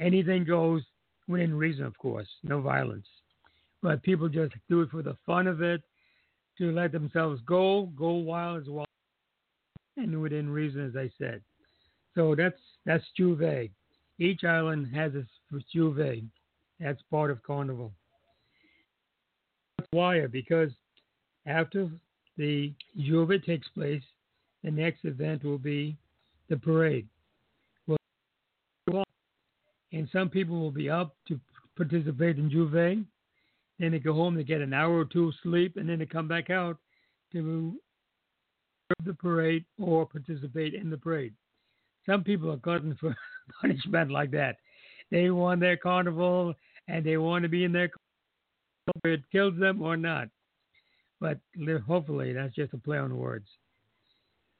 Anything 0.00 0.44
goes 0.44 0.82
within 1.28 1.54
reason, 1.54 1.84
of 1.84 1.96
course. 1.98 2.26
No 2.42 2.60
violence 2.60 3.06
but 3.86 4.02
people 4.02 4.28
just 4.28 4.52
do 4.68 4.82
it 4.82 4.90
for 4.90 5.02
the 5.02 5.16
fun 5.24 5.46
of 5.46 5.62
it, 5.62 5.82
to 6.58 6.72
let 6.72 6.90
themselves 6.90 7.40
go, 7.46 7.92
go 7.96 8.12
wild 8.12 8.62
as 8.62 8.68
well, 8.68 8.85
and 9.96 10.20
within 10.20 10.50
reason, 10.50 10.86
as 10.86 10.96
I 10.96 11.10
said. 11.18 11.42
So 12.14 12.34
that's 12.34 12.58
that's 12.84 13.04
J'ouvert. 13.18 13.70
Each 14.18 14.44
island 14.44 14.94
has 14.94 15.12
its 15.14 15.28
J'ouvert. 15.74 16.24
That's 16.80 17.00
part 17.10 17.30
of 17.30 17.42
Carnival. 17.42 17.92
Why? 19.90 20.26
Because 20.26 20.70
after 21.46 21.90
the 22.36 22.72
J'ouvert 22.98 23.44
takes 23.44 23.68
place, 23.68 24.02
the 24.64 24.70
next 24.70 25.04
event 25.04 25.44
will 25.44 25.58
be 25.58 25.96
the 26.48 26.56
parade. 26.56 27.06
Well, 27.86 29.04
and 29.92 30.08
some 30.12 30.28
people 30.28 30.58
will 30.58 30.70
be 30.70 30.90
up 30.90 31.14
to 31.28 31.38
participate 31.76 32.38
in 32.38 32.50
J'ouvert, 32.50 33.04
then 33.78 33.92
they 33.92 33.98
go 33.98 34.14
home, 34.14 34.34
they 34.34 34.44
get 34.44 34.60
an 34.60 34.72
hour 34.72 34.98
or 34.98 35.04
two 35.04 35.28
of 35.28 35.34
sleep, 35.42 35.76
and 35.76 35.88
then 35.88 35.98
they 35.98 36.06
come 36.06 36.28
back 36.28 36.50
out 36.50 36.78
to 37.32 37.78
the 39.04 39.14
parade 39.14 39.64
or 39.78 40.06
participate 40.06 40.74
in 40.74 40.90
the 40.90 40.96
parade. 40.96 41.34
Some 42.04 42.22
people 42.22 42.52
are 42.52 42.56
glutton 42.56 42.96
for 43.00 43.14
punishment 43.60 44.10
like 44.10 44.30
that. 44.32 44.56
They 45.10 45.30
want 45.30 45.60
their 45.60 45.76
carnival 45.76 46.54
and 46.88 47.04
they 47.04 47.16
want 47.16 47.42
to 47.42 47.48
be 47.48 47.64
in 47.64 47.72
their 47.72 47.88
carnival, 47.88 49.00
whether 49.02 49.14
it 49.14 49.30
kills 49.30 49.58
them 49.58 49.82
or 49.82 49.96
not. 49.96 50.28
But 51.20 51.38
hopefully 51.86 52.32
that's 52.32 52.54
just 52.54 52.74
a 52.74 52.78
play 52.78 52.98
on 52.98 53.16
words. 53.16 53.48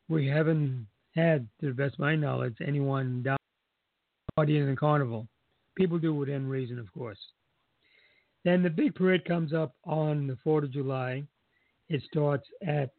We 0.08 0.26
haven't 0.26 0.86
had, 1.14 1.48
to 1.60 1.66
the 1.66 1.72
best 1.72 1.94
of 1.94 2.00
my 2.00 2.16
knowledge, 2.16 2.56
anyone 2.66 3.22
die 3.22 3.36
in 4.38 4.70
the 4.70 4.76
carnival. 4.76 5.28
People 5.76 5.98
do 5.98 6.14
within 6.14 6.48
reason, 6.48 6.78
of 6.78 6.92
course. 6.92 7.18
Then 8.44 8.62
the 8.62 8.70
big 8.70 8.94
parade 8.94 9.24
comes 9.24 9.52
up 9.52 9.74
on 9.84 10.26
the 10.26 10.38
4th 10.46 10.64
of 10.64 10.72
July. 10.72 11.24
It 11.88 12.02
starts 12.10 12.46
at 12.66 12.90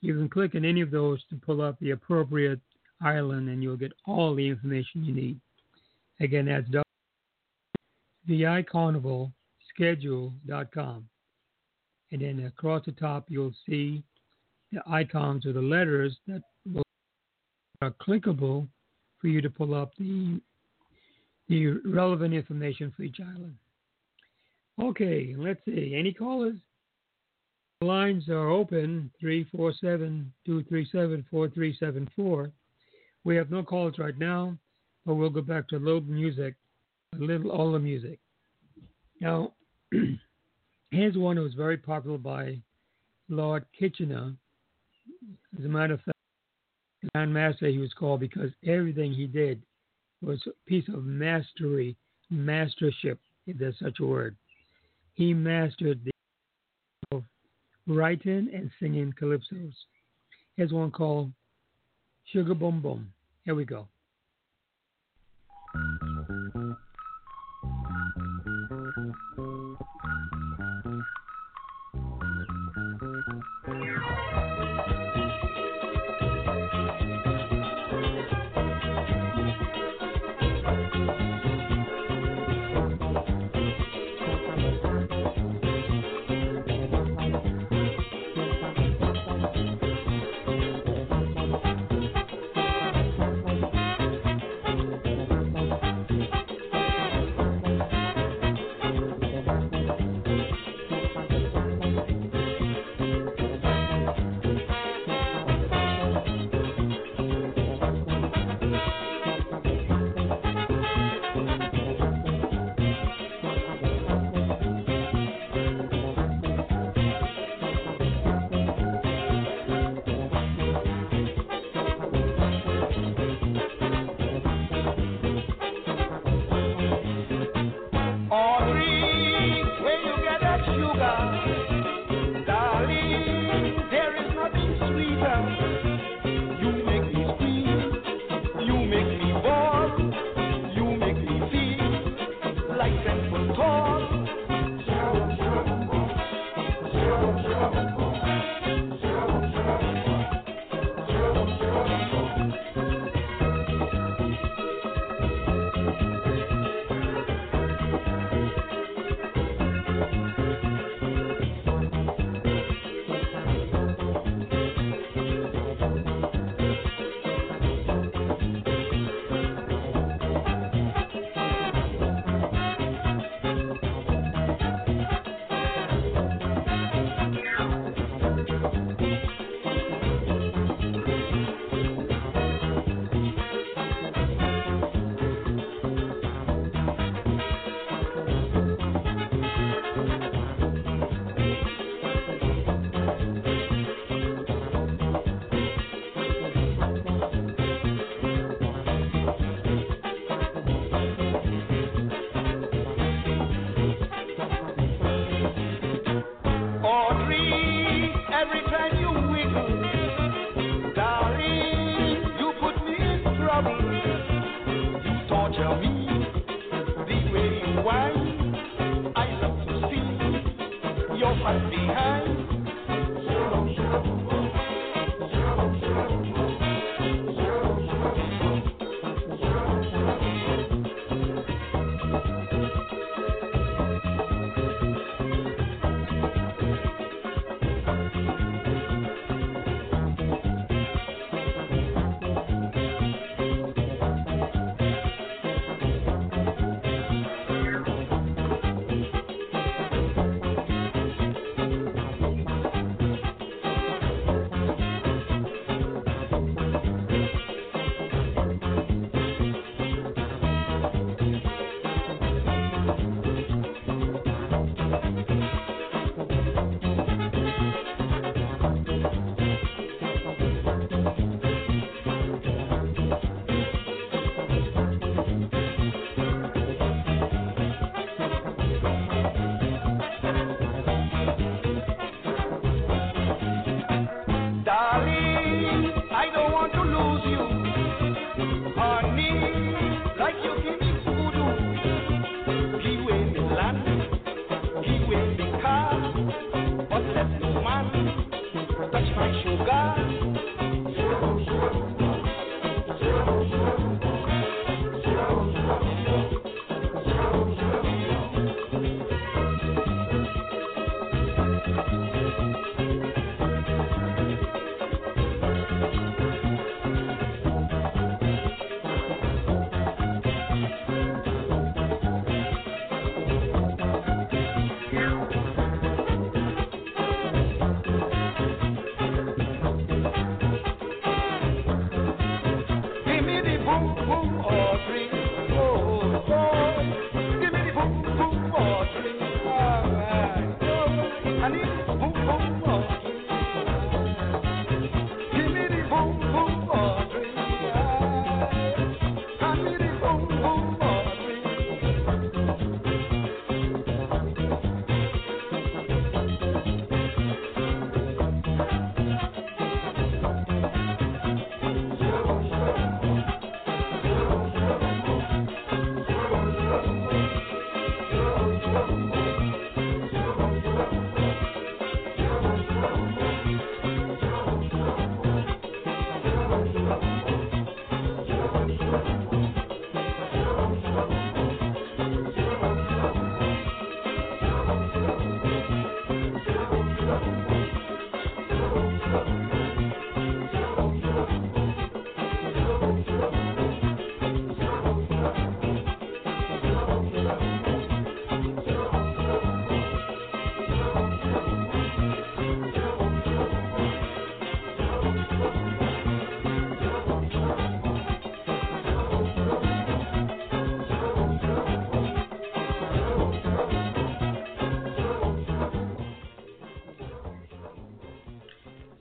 You 0.00 0.14
can 0.14 0.30
click 0.30 0.54
on 0.54 0.64
any 0.64 0.80
of 0.80 0.90
those 0.90 1.22
to 1.28 1.36
pull 1.36 1.60
up 1.60 1.78
the 1.80 1.90
appropriate 1.90 2.60
island 3.02 3.50
and 3.50 3.62
you'll 3.62 3.76
get 3.76 3.92
all 4.06 4.34
the 4.34 4.48
information 4.48 5.04
you 5.04 5.14
need. 5.14 5.38
Again, 6.20 6.46
that's 6.46 6.66
the 6.70 6.82
vicarnivalschedule.com. 8.28 11.08
And 12.14 12.22
then 12.22 12.46
across 12.46 12.84
the 12.84 12.92
top, 12.92 13.24
you'll 13.26 13.52
see 13.68 14.04
the 14.70 14.80
icons 14.86 15.44
or 15.46 15.52
the 15.52 15.60
letters 15.60 16.16
that 16.28 16.42
are 17.82 17.90
clickable 18.00 18.68
for 19.20 19.26
you 19.26 19.40
to 19.40 19.50
pull 19.50 19.74
up 19.74 19.90
the, 19.98 20.40
the 21.48 21.80
relevant 21.84 22.32
information 22.32 22.92
for 22.96 23.02
each 23.02 23.18
island. 23.18 23.56
Okay, 24.80 25.34
let's 25.36 25.58
see. 25.64 25.96
Any 25.98 26.12
callers? 26.12 26.54
lines 27.80 28.28
are 28.28 28.48
open 28.48 29.10
347 29.18 30.32
237 30.46 31.26
4374. 31.28 32.52
We 33.24 33.34
have 33.34 33.50
no 33.50 33.64
calls 33.64 33.98
right 33.98 34.16
now, 34.16 34.56
but 35.04 35.16
we'll 35.16 35.30
go 35.30 35.42
back 35.42 35.66
to 35.70 35.76
a 35.76 35.78
little 35.78 36.00
music, 36.02 36.54
a 37.16 37.18
little 37.18 37.50
all 37.50 37.72
the 37.72 37.80
music. 37.80 38.20
Now, 39.20 39.54
here's 40.94 41.16
one 41.16 41.36
that 41.36 41.42
was 41.42 41.54
very 41.54 41.76
popular 41.76 42.18
by 42.18 42.58
Lord 43.28 43.64
Kitchener. 43.78 44.32
As 45.58 45.64
a 45.64 45.68
matter 45.68 45.94
of 45.94 46.00
fact, 46.02 46.16
Grand 47.12 47.34
Master 47.34 47.66
he 47.66 47.78
was 47.78 47.92
called 47.92 48.20
because 48.20 48.50
everything 48.66 49.12
he 49.12 49.26
did 49.26 49.62
was 50.22 50.40
a 50.46 50.50
piece 50.68 50.88
of 50.88 51.04
mastery, 51.04 51.96
mastership, 52.30 53.18
if 53.46 53.58
there's 53.58 53.78
such 53.82 53.98
a 54.00 54.06
word. 54.06 54.36
He 55.14 55.34
mastered 55.34 56.00
the 56.04 56.10
of 57.12 57.24
writing 57.86 58.48
and 58.54 58.70
singing 58.80 59.12
calypsos. 59.20 59.74
Here's 60.56 60.72
one 60.72 60.90
called 60.90 61.30
Sugar 62.32 62.54
Boom 62.54 62.80
Boom. 62.80 63.12
Here 63.44 63.54
we 63.54 63.64
go. 63.64 63.86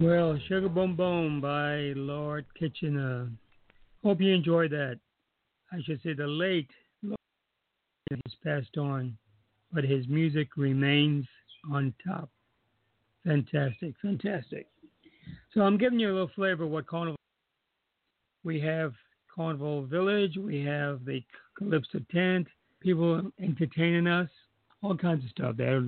Well, 0.03 0.37
Sugar 0.49 0.67
Boom 0.67 0.97
Boom 0.97 1.39
by 1.39 1.93
Lord 1.95 2.45
Kitchener. 2.59 3.29
Hope 4.03 4.19
you 4.19 4.33
enjoyed 4.33 4.71
that. 4.71 4.99
I 5.71 5.77
should 5.85 6.01
say 6.03 6.11
the 6.11 6.27
late 6.27 6.69
Lord 7.01 7.17
has 8.11 8.33
passed 8.43 8.77
on, 8.77 9.17
but 9.71 9.85
his 9.85 10.05
music 10.09 10.57
remains 10.57 11.25
on 11.71 11.93
top. 12.05 12.29
Fantastic, 13.25 13.93
fantastic. 14.01 14.67
So 15.53 15.61
I'm 15.61 15.77
giving 15.77 16.01
you 16.01 16.11
a 16.11 16.11
little 16.11 16.31
flavor 16.35 16.65
of 16.65 16.71
what 16.71 16.85
Carnival. 16.85 17.15
We 18.43 18.59
have 18.59 18.91
Carnival 19.33 19.85
Village. 19.85 20.35
We 20.35 20.65
have 20.65 21.05
the 21.05 21.23
Calypso 21.57 22.01
tent. 22.11 22.47
People 22.81 23.31
entertaining 23.41 24.07
us. 24.07 24.29
All 24.81 24.97
kinds 24.97 25.23
of 25.23 25.29
stuff 25.29 25.55
there. 25.55 25.87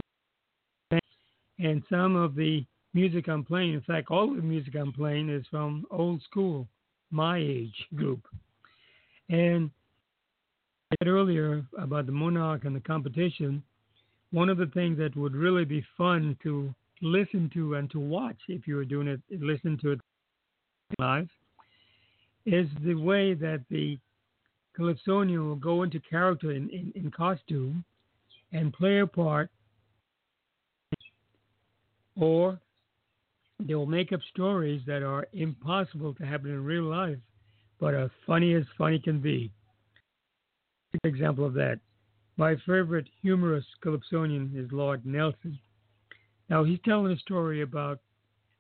And 1.60 1.84
some 1.90 2.16
of 2.16 2.36
the 2.36 2.66
music 2.96 3.28
I'm 3.28 3.44
playing, 3.44 3.74
in 3.74 3.82
fact, 3.82 4.10
all 4.10 4.34
the 4.34 4.42
music 4.42 4.74
I'm 4.76 4.94
playing 4.94 5.30
is 5.30 5.46
from 5.52 5.86
old 5.92 6.24
school, 6.24 6.66
my 7.12 7.38
age 7.38 7.76
group. 7.94 8.22
And 9.30 9.70
I 10.92 10.96
said 11.00 11.10
earlier 11.10 11.66
about 11.78 12.06
the 12.06 12.14
Monarch 12.14 12.64
and 12.64 12.76
the 12.76 12.80
competition. 12.80 13.62
One 14.32 14.50
of 14.50 14.58
the 14.58 14.68
things 14.68 14.98
that 14.98 15.16
would 15.18 15.36
really 15.36 15.66
be 15.66 15.86
fun 15.98 16.38
to 16.44 16.74
listen 17.02 17.52
to 17.54 17.76
and 17.76 17.92
to 17.92 18.00
watch 18.00 18.38
if 18.48 18.66
you 18.66 18.78
were 18.78 18.86
doing 18.86 19.08
it, 19.10 19.20
listen 19.30 19.78
to 19.82 19.92
it 19.92 20.00
live, 20.98 21.28
is 22.46 22.68
the 22.86 22.96
way 22.96 23.34
that 23.34 23.62
the 23.70 24.00
Calypsonian 24.78 25.46
will 25.46 25.56
go 25.56 25.84
into 25.84 26.00
character 26.00 26.52
in, 26.52 26.70
in, 26.70 26.94
in 26.96 27.12
costume 27.12 27.84
and 28.54 28.72
play 28.72 29.00
a 29.00 29.08
part, 29.08 29.50
or 32.18 32.58
they 33.60 33.76
will 33.76 33.86
make 33.86 34.12
up 34.12 34.20
stories 34.34 34.82
that 34.86 35.04
are 35.04 35.28
impossible 35.34 36.14
to 36.16 36.26
happen 36.26 36.50
in 36.50 36.64
real 36.64 36.84
life, 36.84 37.18
but 37.80 37.94
are 37.94 38.12
funny 38.28 38.54
as 38.54 38.64
funny 38.78 39.00
can 39.00 39.20
be. 39.20 39.52
Example 41.04 41.46
of 41.46 41.54
that. 41.54 41.80
My 42.38 42.56
favorite 42.66 43.08
humorous 43.22 43.66
Calypsonian 43.84 44.52
is 44.56 44.72
Lord 44.72 45.06
Nelson. 45.06 45.58
Now 46.50 46.64
he's 46.64 46.80
telling 46.86 47.12
a 47.12 47.18
story 47.20 47.62
about 47.62 48.00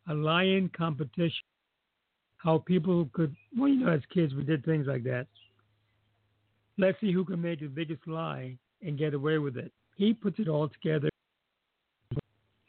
a 0.09 0.13
lion 0.13 0.69
competition. 0.75 1.43
How 2.37 2.59
people 2.59 3.09
could, 3.13 3.35
well, 3.57 3.69
you 3.69 3.77
know, 3.85 3.91
as 3.91 4.01
kids 4.13 4.33
we 4.33 4.43
did 4.43 4.63
things 4.63 4.85
like 4.87 5.03
that. 5.03 5.27
Let's 6.77 6.99
see 7.01 7.11
who 7.11 7.25
can 7.25 7.41
make 7.41 7.59
the 7.59 7.67
biggest 7.67 8.07
lie 8.07 8.57
and 8.81 8.97
get 8.97 9.13
away 9.13 9.39
with 9.39 9.57
it. 9.57 9.71
He 9.95 10.13
puts 10.13 10.39
it 10.39 10.47
all 10.47 10.69
together, 10.69 11.09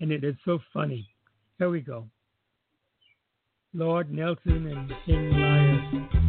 and 0.00 0.12
it 0.12 0.24
is 0.24 0.36
so 0.44 0.60
funny. 0.72 1.08
Here 1.58 1.68
we 1.68 1.80
go. 1.80 2.06
Lord 3.76 4.10
Nelson 4.10 4.66
and 4.68 4.90
King 5.04 5.32
Lion. 5.32 6.25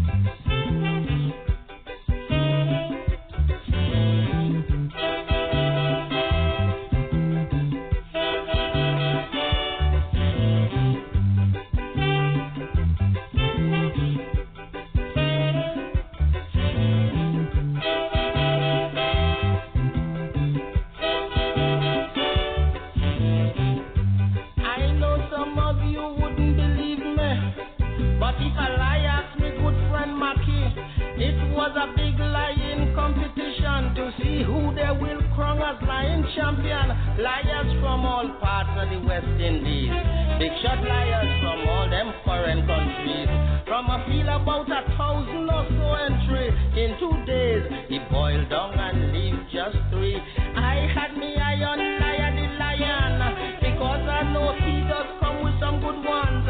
Champion. 36.37 36.87
Liars 37.17 37.73
from 37.81 38.05
all 38.05 38.29
parts 38.39 38.69
of 38.77 38.87
the 38.93 39.01
West 39.01 39.25
Indies, 39.41 39.89
big 40.37 40.53
shot 40.61 40.79
liars 40.85 41.33
from 41.41 41.67
all 41.67 41.89
them 41.89 42.13
foreign 42.23 42.61
countries. 42.69 43.27
From 43.65 43.89
a 43.89 44.05
field 44.05 44.29
about 44.29 44.69
a 44.69 44.85
thousand 44.95 45.49
or 45.49 45.65
so 45.65 45.87
entry 46.07 46.47
in 46.77 46.93
two 47.01 47.17
days, 47.25 47.65
he 47.89 47.97
boiled 48.13 48.47
down 48.49 48.77
and 48.77 49.11
leave 49.11 49.35
just 49.51 49.75
three. 49.91 50.15
I 50.15 50.87
had 50.93 51.17
me 51.17 51.35
eye 51.35 51.59
on 51.65 51.81
liar 51.99 52.31
the 52.37 52.47
lion 52.61 53.17
because 53.59 54.05
I 54.07 54.21
know 54.31 54.53
he 54.61 54.85
does 54.87 55.09
come 55.19 55.43
with 55.43 55.57
some 55.59 55.81
good 55.81 56.05
ones. 56.05 56.45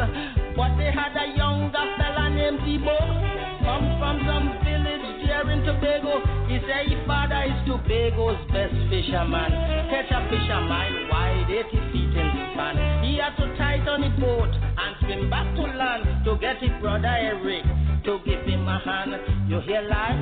But 0.54 0.76
they 0.76 0.92
had 0.92 1.16
a 1.16 1.34
younger 1.34 1.86
fella 1.96 2.30
named 2.30 2.60
Debo, 2.60 3.17
Tobago. 5.78 6.20
He 6.48 6.58
say 6.66 6.88
his 6.88 7.06
father 7.06 7.42
is 7.46 7.58
Tobago's 7.66 8.38
best 8.50 8.74
fisherman. 8.90 9.50
Catch 9.90 10.10
a 10.10 10.28
fish 10.28 10.48
a 10.50 10.60
mile 10.66 11.08
wide, 11.10 11.46
80 11.50 11.70
feet 11.92 12.14
in 12.18 12.28
span. 12.52 13.04
He 13.04 13.18
had 13.18 13.36
to 13.36 13.46
on 13.88 14.00
the 14.02 14.10
boat 14.20 14.50
and 14.50 14.96
swim 15.00 15.30
back 15.30 15.54
to 15.54 15.62
land 15.62 16.24
to 16.24 16.36
get 16.38 16.58
his 16.58 16.70
brother 16.80 17.06
Eric 17.06 17.64
to 18.04 18.18
give 18.24 18.42
him 18.42 18.66
a 18.66 18.78
hand. 18.78 19.14
You 19.48 19.60
hear 19.60 19.82
lie? 19.82 20.18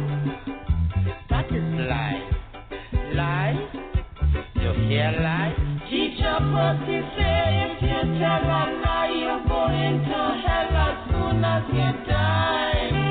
That 1.31 1.47
is 1.47 1.65
lie. 1.89 2.31
Lie? 3.15 3.57
You 4.57 4.73
hear 4.89 5.13
lie? 5.21 5.55
Teacher 5.89 6.39
Pussy 6.53 7.01
say 7.17 7.49
if 7.65 7.83
you 7.83 8.19
tell 8.19 8.45
a 8.45 8.63
lie, 8.85 9.13
you're 9.15 9.49
going 9.49 9.99
to 10.05 10.21
hell 10.45 10.77
as 10.85 11.11
soon 11.11 11.45
as 11.45 11.65
you 11.73 12.07
die. 12.07 13.06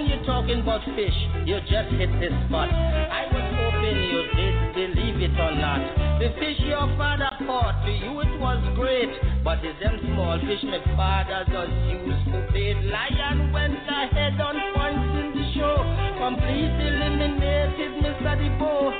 When 0.00 0.08
you're 0.08 0.24
talking 0.24 0.60
about 0.60 0.80
fish, 0.96 1.12
you 1.44 1.60
just 1.68 1.92
hit 2.00 2.08
the 2.08 2.32
spot. 2.48 2.72
I 2.72 3.28
was 3.28 3.46
hoping 3.52 4.00
you 4.08 4.22
did 4.32 4.56
believe 4.72 5.20
it 5.20 5.36
or 5.36 5.52
not. 5.52 6.16
The 6.18 6.32
fish 6.40 6.56
your 6.64 6.88
father 6.96 7.28
caught, 7.44 7.84
to 7.84 7.92
you 7.92 8.16
it 8.24 8.40
was 8.40 8.64
great. 8.80 9.12
But 9.44 9.62
it's 9.62 9.78
them 9.78 10.00
small 10.00 10.40
fish 10.40 10.64
my 10.64 10.80
father 10.96 11.44
does 11.52 11.68
use 11.92 12.16
for 12.32 12.48
bait. 12.50 12.80
Lion 12.88 13.52
went 13.52 13.76
ahead 13.76 14.40
on 14.40 14.56
points 14.72 15.20
in 15.20 15.28
the 15.36 15.44
show. 15.52 15.76
Completely 16.16 16.96
eliminated 16.96 18.00
Mr. 18.00 18.40
Debo. 18.40 18.99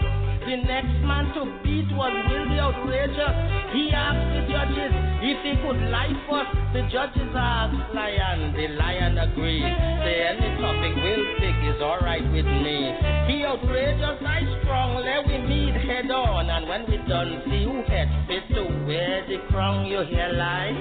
The 0.51 0.57
next 0.57 0.99
man 1.07 1.31
to 1.39 1.47
beat 1.63 1.87
was 1.95 2.11
Willie 2.27 2.59
Outrageous. 2.59 3.37
He 3.71 3.95
asked 3.95 4.35
the 4.35 4.51
judges 4.51 4.91
if 5.23 5.39
he 5.47 5.55
could 5.63 5.79
lie 5.95 6.11
first. 6.27 6.51
The 6.75 6.91
judges 6.91 7.31
asked 7.39 7.95
Lion. 7.95 8.53
The 8.59 8.67
lion 8.75 9.15
agreed. 9.17 9.63
Say 9.63 10.27
any 10.27 10.51
topic 10.59 10.91
we'll 10.99 11.23
pick 11.39 11.55
is 11.71 11.81
alright 11.81 12.27
with 12.35 12.51
me. 12.51 12.91
He 13.31 13.47
outrageous, 13.47 14.19
I 14.27 14.43
strong. 14.59 14.99
Let 14.99 15.23
we 15.31 15.39
meet 15.39 15.87
head 15.87 16.11
on. 16.11 16.51
And 16.51 16.67
when 16.67 16.83
we 16.91 16.99
done, 17.07 17.31
see 17.47 17.63
who 17.63 17.87
head 17.87 18.11
fit 18.27 18.53
to 18.57 18.65
wear 18.91 19.23
the 19.31 19.39
crown. 19.55 19.87
You 19.87 20.03
hear 20.03 20.35
lie? 20.35 20.75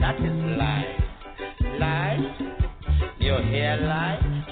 That 0.00 0.16
is 0.18 0.34
lie. 0.58 0.98
Lie? 1.78 2.18
You 3.20 3.38
hear 3.38 3.76
lie? 3.86 4.43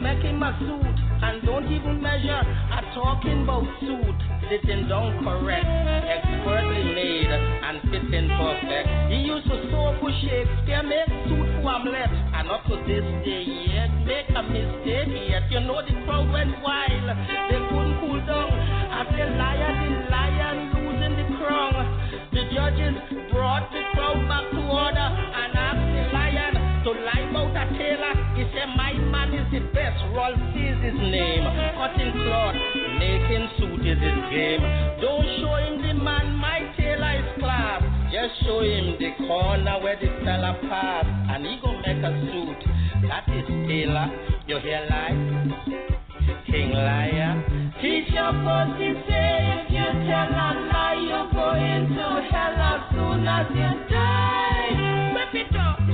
could 0.00 0.32
make 0.32 0.56
suit 0.58 0.96
and 1.22 1.42
don't 1.44 1.68
even 1.70 2.00
measure. 2.00 2.40
A 2.40 2.80
talking 2.94 3.44
about 3.44 3.64
suit, 3.80 4.18
sitting 4.48 4.88
down 4.88 5.22
correct, 5.22 5.68
expertly 6.08 6.84
made 6.94 7.28
and 7.30 7.80
fitting 7.92 8.28
perfect. 8.32 8.88
He 9.12 9.18
used 9.28 9.46
to 9.46 9.56
sew 9.70 9.96
for 10.00 10.10
Shakespeare, 10.24 10.82
make 10.82 11.08
suit 11.28 11.48
for 11.60 11.70
Hamlet, 11.70 12.10
and 12.10 12.48
up 12.48 12.64
to 12.66 12.76
this 12.88 13.04
day 13.24 13.44
yet 13.68 13.90
make 14.06 14.28
a 14.34 14.42
mistake 14.42 15.12
yet. 15.28 15.50
You 15.50 15.60
know 15.60 15.82
the 15.84 15.92
crowd 16.04 16.32
He 16.32 17.69
the 29.50 29.60
best. 29.74 29.98
Rolf 30.14 30.38
is 30.54 30.78
his 30.82 30.94
name. 30.94 31.44
Cutting 31.74 32.12
cloth, 32.12 32.54
making 32.98 33.48
suit 33.58 33.86
is 33.86 33.98
his 33.98 34.20
game. 34.30 34.62
Don't 35.00 35.26
show 35.40 35.54
him 35.56 35.82
the 35.82 35.94
man, 35.94 36.36
my 36.36 36.60
tailor 36.76 37.18
is 37.18 37.38
class. 37.38 37.82
Just 38.12 38.42
show 38.44 38.60
him 38.60 38.96
the 38.98 39.10
corner 39.26 39.80
where 39.82 39.96
the 39.96 40.08
seller 40.24 40.56
pass, 40.68 41.06
and 41.06 41.46
he 41.46 41.58
go 41.62 41.72
make 41.82 42.02
a 42.02 42.12
suit. 42.26 42.60
That 43.08 43.24
is 43.28 43.46
tailor. 43.66 44.08
You 44.46 44.58
hear 44.58 44.86
like? 44.90 45.18
King 46.46 46.72
liar. 46.72 47.72
Teach 47.80 48.10
your 48.12 48.32
pussy 48.32 48.92
say 49.08 49.66
if 49.66 49.70
you 49.70 49.88
tell 50.06 50.30
a 50.30 50.48
lie, 50.68 50.98
you're 51.00 51.30
going 51.32 51.88
to 51.94 52.06
hell 52.30 52.58
as 52.58 52.80
soon 52.92 53.26
as 53.26 53.46
you 53.50 53.72
die. 53.88 55.14
Whip 55.14 55.46
it 55.46 55.56
up. 55.56 55.89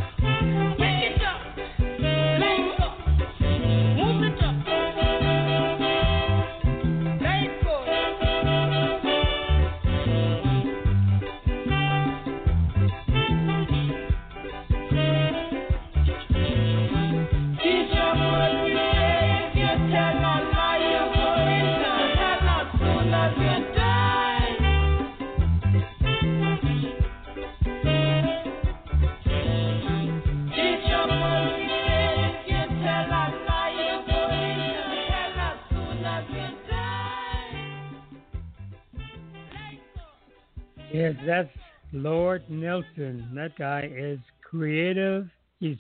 Yes, 40.97 41.15
that's 41.27 41.51
Lord 41.93 42.49
Nelson. 42.49 43.29
That 43.35 43.55
guy 43.59 43.91
is 43.95 44.19
creative. 44.43 45.29
He's 45.61 45.77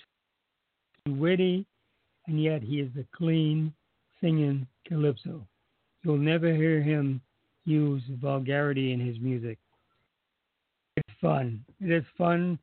witty, 1.09 1.64
and 2.27 2.43
yet 2.43 2.61
he 2.61 2.81
is 2.81 2.91
a 2.99 3.17
clean 3.17 3.73
singing 4.21 4.67
calypso. 4.87 5.47
You'll 6.03 6.19
never 6.19 6.55
hear 6.55 6.83
him 6.83 7.23
use 7.64 8.03
vulgarity 8.21 8.93
in 8.93 9.01
his 9.01 9.19
music. 9.19 9.57
It's 10.99 11.19
fun. 11.19 11.64
It 11.81 11.91
is 11.91 12.05
fun 12.19 12.59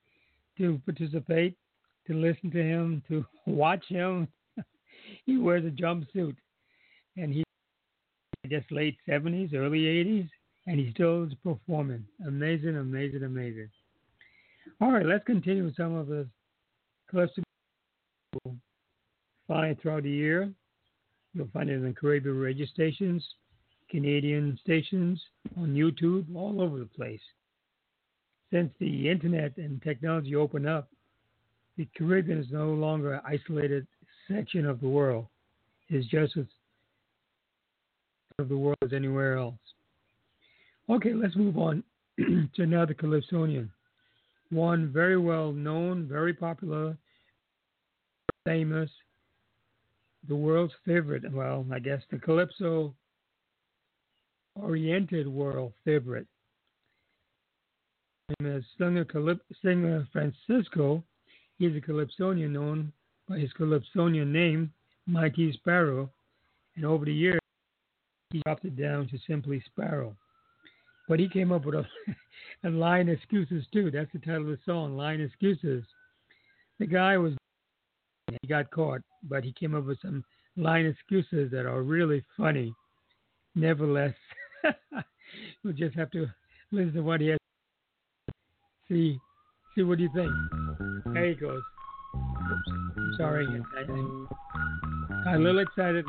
to 0.60 0.80
participate, 0.86 1.58
to 2.06 2.14
listen 2.14 2.51
to 2.51 2.62
him, 2.62 3.01
to 3.08 3.26
watch 3.47 3.86
him. 3.88 4.28
he 5.26 5.39
wears 5.39 5.66
a 5.66 5.72
jumpsuit, 5.72 6.36
and 7.18 7.34
he 7.34 7.43
just 8.47 8.72
late 8.72 8.97
70s, 9.10 9.56
early 9.56 9.86
80s 9.86 10.30
and 10.68 10.80
he 10.80 10.91
still 10.91 11.24
is 11.24 11.34
performing. 11.43 12.05
Amazing, 12.26 12.78
amazing, 12.78 13.24
amazing. 13.24 13.70
All 14.82 14.91
right, 14.91 15.05
let's 15.05 15.26
continue 15.26 15.66
with 15.66 15.76
some 15.76 15.95
of 15.95 16.07
the 16.07 16.28
clips 17.09 17.34
find 19.47 19.80
throughout 19.80 20.03
the 20.03 20.09
year. 20.09 20.51
You'll 21.34 21.49
find 21.53 21.70
it 21.70 21.84
in 21.84 21.93
Caribbean 21.93 22.39
radio 22.39 22.66
stations, 22.66 23.26
Canadian 23.89 24.57
stations, 24.61 25.22
on 25.57 25.74
YouTube, 25.74 26.26
all 26.36 26.61
over 26.61 26.80
the 26.80 26.86
place. 26.86 27.22
Since 28.51 28.72
the 28.80 29.09
internet 29.09 29.57
and 29.57 29.82
technology 29.82 30.36
opened 30.36 30.68
up, 30.68 30.89
the 31.78 31.88
Caribbean 31.97 32.38
is 32.38 32.51
no 32.51 32.70
longer 32.70 33.16
an 33.16 33.22
isolated 33.26 33.88
section 34.28 34.66
of 34.66 34.80
the 34.80 34.88
world. 34.88 35.26
It's 35.89 36.07
just 36.07 36.38
as 36.38 36.45
of 38.39 38.49
the 38.49 38.57
world 38.57 38.78
as 38.84 38.93
anywhere 38.93 39.38
else. 39.38 39.55
Okay, 40.94 41.14
let's 41.16 41.36
move 41.36 41.58
on 41.58 41.84
to 42.18 42.62
another 42.62 42.94
Calypsonian. 42.94 43.68
One 44.52 44.94
very 44.94 45.18
well 45.18 45.52
known, 45.52 46.08
very 46.08 46.36
popular, 46.36 46.96
famous, 48.46 48.91
the 50.28 50.36
world's 50.36 50.74
favorite. 50.86 51.24
Well, 51.34 51.66
I 51.74 51.80
guess 51.80 52.04
the 52.12 52.20
Calypso 52.20 52.94
oriented 54.56 55.28
world 55.28 55.74
favorite. 55.84 56.28
As 58.46 58.62
singer, 58.78 59.04
Calyp- 59.04 59.41
Slinger 59.62 60.08
Francisco, 60.14 61.04
he's 61.58 61.76
a 61.76 61.82
Calypsonian 61.82 62.54
known 62.54 62.94
by 63.28 63.39
his 63.39 63.52
Calypsonian 63.54 64.32
name, 64.32 64.72
Mighty 65.08 65.52
Sparrow, 65.54 66.08
and 66.76 66.86
over 66.86 67.06
the 67.06 67.14
years 67.14 67.39
he 68.30 68.44
dropped 68.46 68.66
it 68.66 68.78
down 68.78 69.08
to 69.08 69.18
simply 69.26 69.64
Sparrow. 69.66 70.16
But 71.08 71.20
he 71.20 71.28
came 71.28 71.51
up 71.51 71.66
with 71.66 71.76
a, 71.76 71.86
a 72.68 72.70
line 72.70 73.10
excuses 73.10 73.66
too. 73.74 73.91
That's 73.91 74.12
the 74.14 74.20
title 74.20 74.41
of 74.41 74.47
the 74.47 74.60
song, 74.66 74.95
line 74.95 75.22
excuses. 75.22 75.84
The 76.80 76.86
guy 76.86 77.18
was 77.18 77.34
he 78.41 78.47
got 78.47 78.72
caught, 78.72 79.01
but 79.24 79.43
he 79.43 79.54
came 79.54 79.76
up 79.76 79.86
with 79.86 79.99
some 80.01 80.24
line 80.56 80.86
excuses 80.86 81.51
that 81.51 81.66
are 81.66 81.82
really 81.82 82.24
funny. 82.38 82.74
Nevertheless, 83.56 84.16
we'll 85.64 85.74
just 85.74 85.95
have 85.95 86.10
to 86.12 86.28
listen 86.72 86.93
to 86.93 87.01
what 87.01 87.22
he 87.22 87.28
has. 87.28 87.38
See, 88.88 89.20
see 89.76 89.84
what 89.84 89.97
do 89.97 90.04
you 90.04 90.10
think? 90.14 90.32
There 91.14 91.30
he 91.30 91.36
goes. 91.36 91.62
Oops, 92.16 93.18
sorry, 93.18 93.47
I, 93.47 93.82
I, 93.82 95.24
got 95.24 95.36
a 95.36 95.39
little 95.39 95.60
excited. 95.60 96.06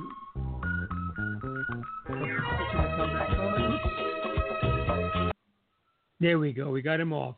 There 6.25 6.39
we 6.39 6.55
go. 6.55 6.71
We 6.71 6.81
got 6.81 7.01
him 7.01 7.13
off. 7.13 7.37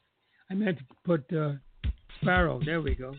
I 0.49 0.55
meant 0.55 0.79
to 0.79 0.85
put 1.05 1.25
uh, 1.37 1.55
Sparrow. 2.21 2.61
There 2.65 2.81
we 2.81 2.95
go. 2.95 3.17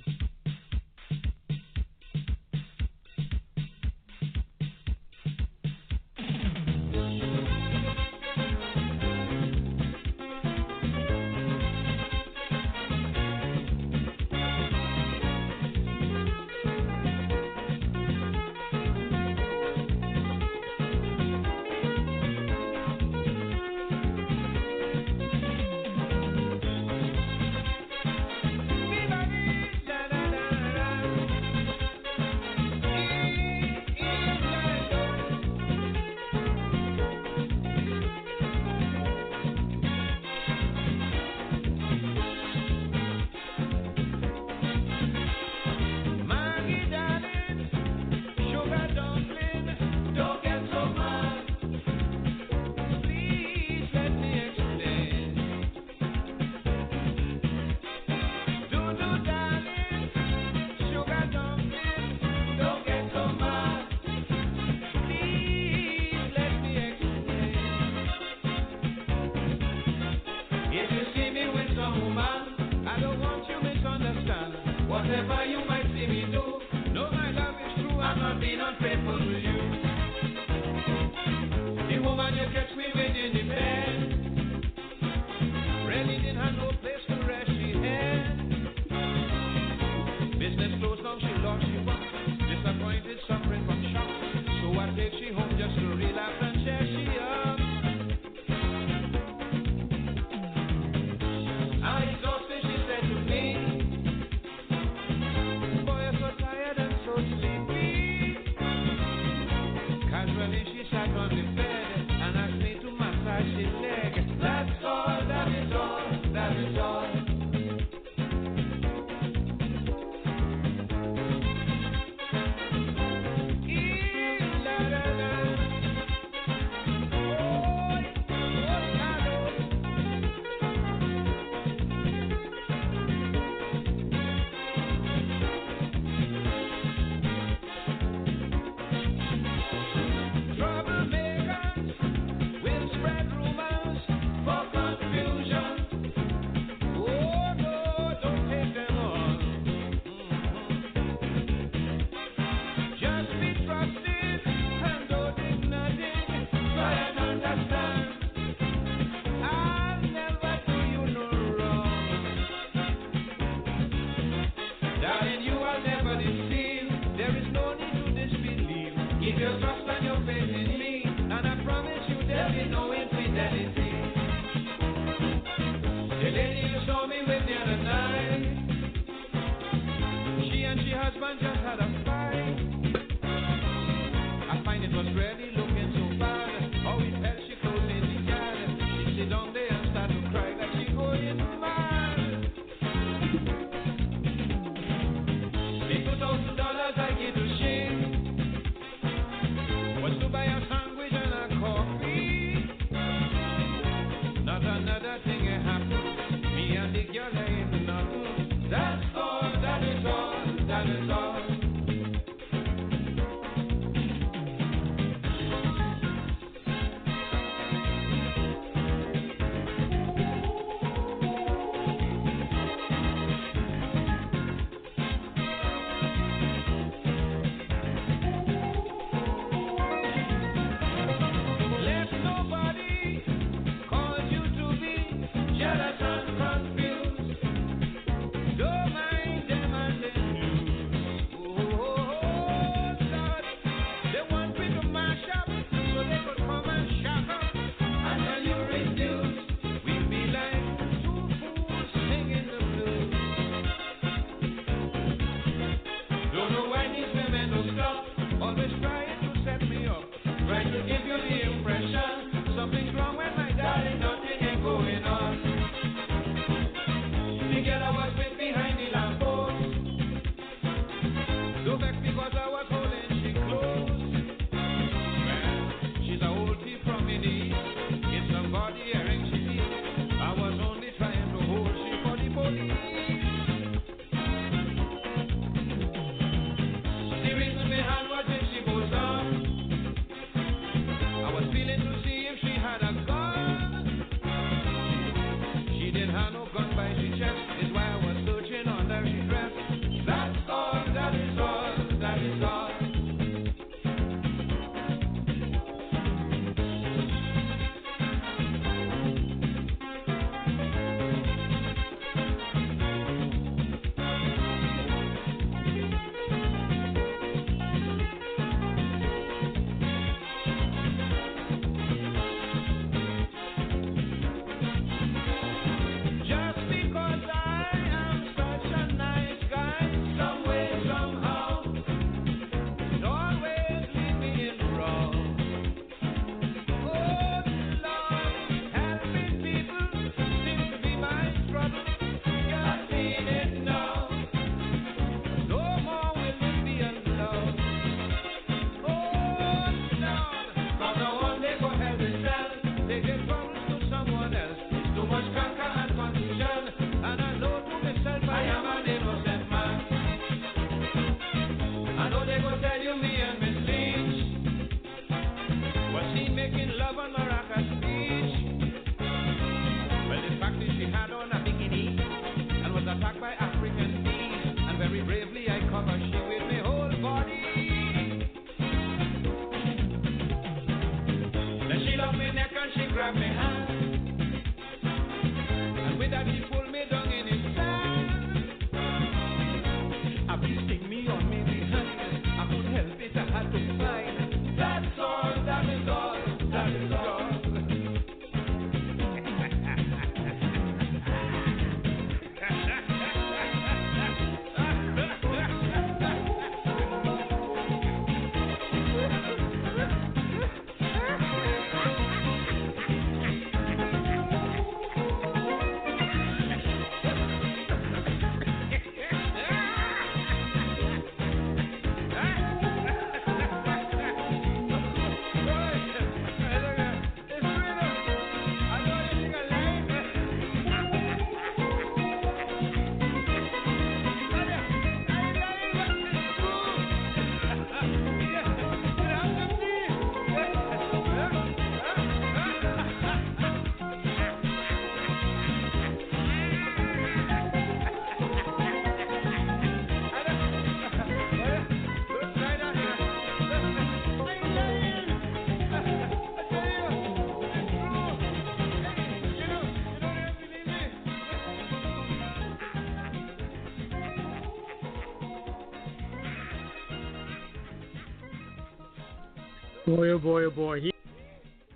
Boy, 469.87 470.09
oh 470.09 470.19
boy, 470.19 470.43
oh 470.43 470.51
boy. 470.51 470.81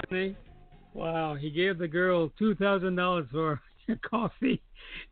He, 0.10 0.36
wow, 0.94 1.34
he 1.36 1.50
gave 1.50 1.78
the 1.78 1.88
girl 1.88 2.30
$2,000 2.42 3.30
for 3.32 3.62
coffee 4.06 4.62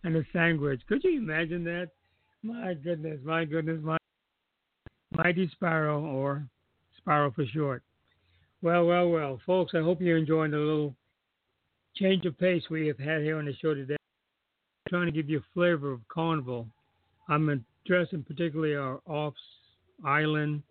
and 0.04 0.18
a 0.18 0.24
sandwich. 0.34 0.82
Could 0.90 1.06
you 1.06 1.18
imagine 1.18 1.64
that? 1.64 1.92
My 2.44 2.74
goodness, 2.74 3.22
my 3.24 3.46
goodness, 3.46 3.80
my 3.82 3.98
mighty 5.16 5.50
Sparrow, 5.54 6.04
or 6.04 6.46
Sparrow 6.98 7.32
for 7.32 7.46
short. 7.46 7.84
Well, 8.62 8.86
well, 8.86 9.08
well, 9.08 9.40
folks, 9.46 9.72
I 9.76 9.80
hope 9.80 10.02
you're 10.02 10.18
enjoying 10.18 10.52
the 10.52 10.58
little 10.58 10.94
change 11.96 12.26
of 12.26 12.38
pace 12.38 12.64
we 12.70 12.86
have 12.88 13.00
had 13.00 13.22
here 13.22 13.38
on 13.38 13.46
the 13.46 13.56
show 13.62 13.74
today. 13.74 13.96
I'm 13.96 14.90
trying 14.90 15.06
to 15.06 15.14
give 15.14 15.30
you 15.30 15.38
a 15.38 15.54
flavor 15.54 15.94
of 15.94 16.02
Carnival. 16.10 16.68
I'm 17.30 17.48
addressing 17.86 18.24
particularly 18.24 18.76
our 18.76 19.00
off 19.08 19.36
island 20.04 20.64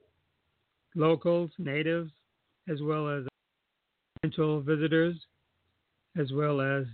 locals, 0.95 1.51
natives, 1.59 2.11
as 2.71 2.81
well 2.83 3.09
as 3.09 3.25
potential 4.21 4.61
visitors, 4.61 5.15
as 6.19 6.33
well 6.33 6.61
as 6.61 6.85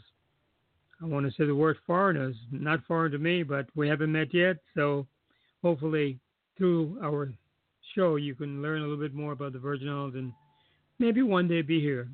I 1.02 1.06
want 1.06 1.26
to 1.26 1.32
say 1.32 1.46
the 1.46 1.54
word 1.54 1.76
foreigners, 1.86 2.36
not 2.50 2.84
foreign 2.86 3.12
to 3.12 3.18
me, 3.18 3.42
but 3.42 3.66
we 3.74 3.88
haven't 3.88 4.12
met 4.12 4.32
yet. 4.32 4.56
So 4.74 5.06
hopefully 5.62 6.18
through 6.56 6.98
our 7.02 7.32
show, 7.94 8.16
you 8.16 8.34
can 8.34 8.62
learn 8.62 8.80
a 8.80 8.82
little 8.82 8.96
bit 8.96 9.14
more 9.14 9.32
about 9.32 9.52
the 9.52 9.58
Virgin 9.58 9.88
Islands 9.88 10.16
and 10.16 10.32
maybe 10.98 11.22
one 11.22 11.48
day 11.48 11.62
be 11.62 11.80
here. 11.80 12.08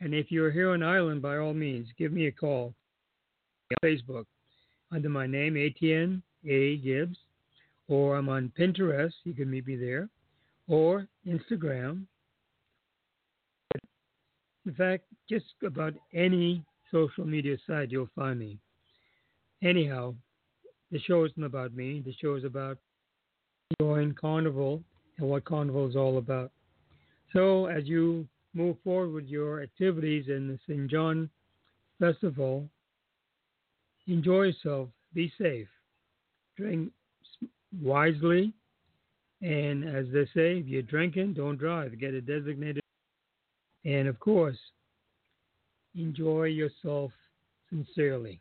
And 0.00 0.14
if 0.14 0.30
you're 0.30 0.50
here 0.50 0.72
on 0.72 0.82
island, 0.82 1.22
by 1.22 1.36
all 1.38 1.54
means, 1.54 1.88
give 1.98 2.12
me 2.12 2.26
a 2.26 2.32
call 2.32 2.74
on 3.70 3.76
Facebook 3.84 4.24
under 4.90 5.08
my 5.08 5.26
name, 5.26 5.54
ATN 5.54 6.22
A 6.46 6.76
Gibbs, 6.78 7.16
or 7.88 8.16
I'm 8.16 8.28
on 8.28 8.52
Pinterest. 8.58 9.12
You 9.24 9.34
can 9.34 9.50
meet 9.50 9.66
me 9.66 9.76
there, 9.76 10.08
or 10.68 11.06
Instagram. 11.26 12.04
In 14.66 14.74
fact, 14.74 15.04
just 15.28 15.44
about 15.64 15.94
any 16.12 16.64
social 16.90 17.24
media 17.24 17.56
site, 17.66 17.90
you'll 17.90 18.08
find 18.14 18.38
me. 18.38 18.58
Anyhow, 19.62 20.14
the 20.90 21.00
show 21.00 21.24
isn't 21.24 21.42
about 21.42 21.74
me. 21.74 22.02
The 22.04 22.14
show 22.20 22.34
is 22.34 22.44
about 22.44 22.78
enjoying 23.78 24.14
Carnival 24.14 24.82
and 25.18 25.28
what 25.28 25.44
Carnival 25.44 25.88
is 25.88 25.96
all 25.96 26.18
about. 26.18 26.50
So, 27.32 27.66
as 27.66 27.84
you 27.86 28.26
move 28.54 28.76
forward 28.84 29.12
with 29.12 29.26
your 29.26 29.62
activities 29.62 30.26
in 30.28 30.48
the 30.48 30.58
St. 30.66 30.90
John 30.90 31.28
Festival, 31.98 32.68
enjoy 34.06 34.44
yourself, 34.44 34.88
be 35.12 35.32
safe, 35.38 35.68
drink 36.56 36.92
wisely, 37.82 38.52
and 39.42 39.84
as 39.84 40.06
they 40.12 40.26
say, 40.26 40.58
if 40.58 40.66
you're 40.66 40.82
drinking, 40.82 41.34
don't 41.34 41.58
drive. 41.58 41.98
Get 41.98 42.14
a 42.14 42.20
designated. 42.20 42.83
And 43.84 44.08
of 44.08 44.18
course, 44.18 44.58
enjoy 45.94 46.44
yourself 46.44 47.12
sincerely. 47.70 48.40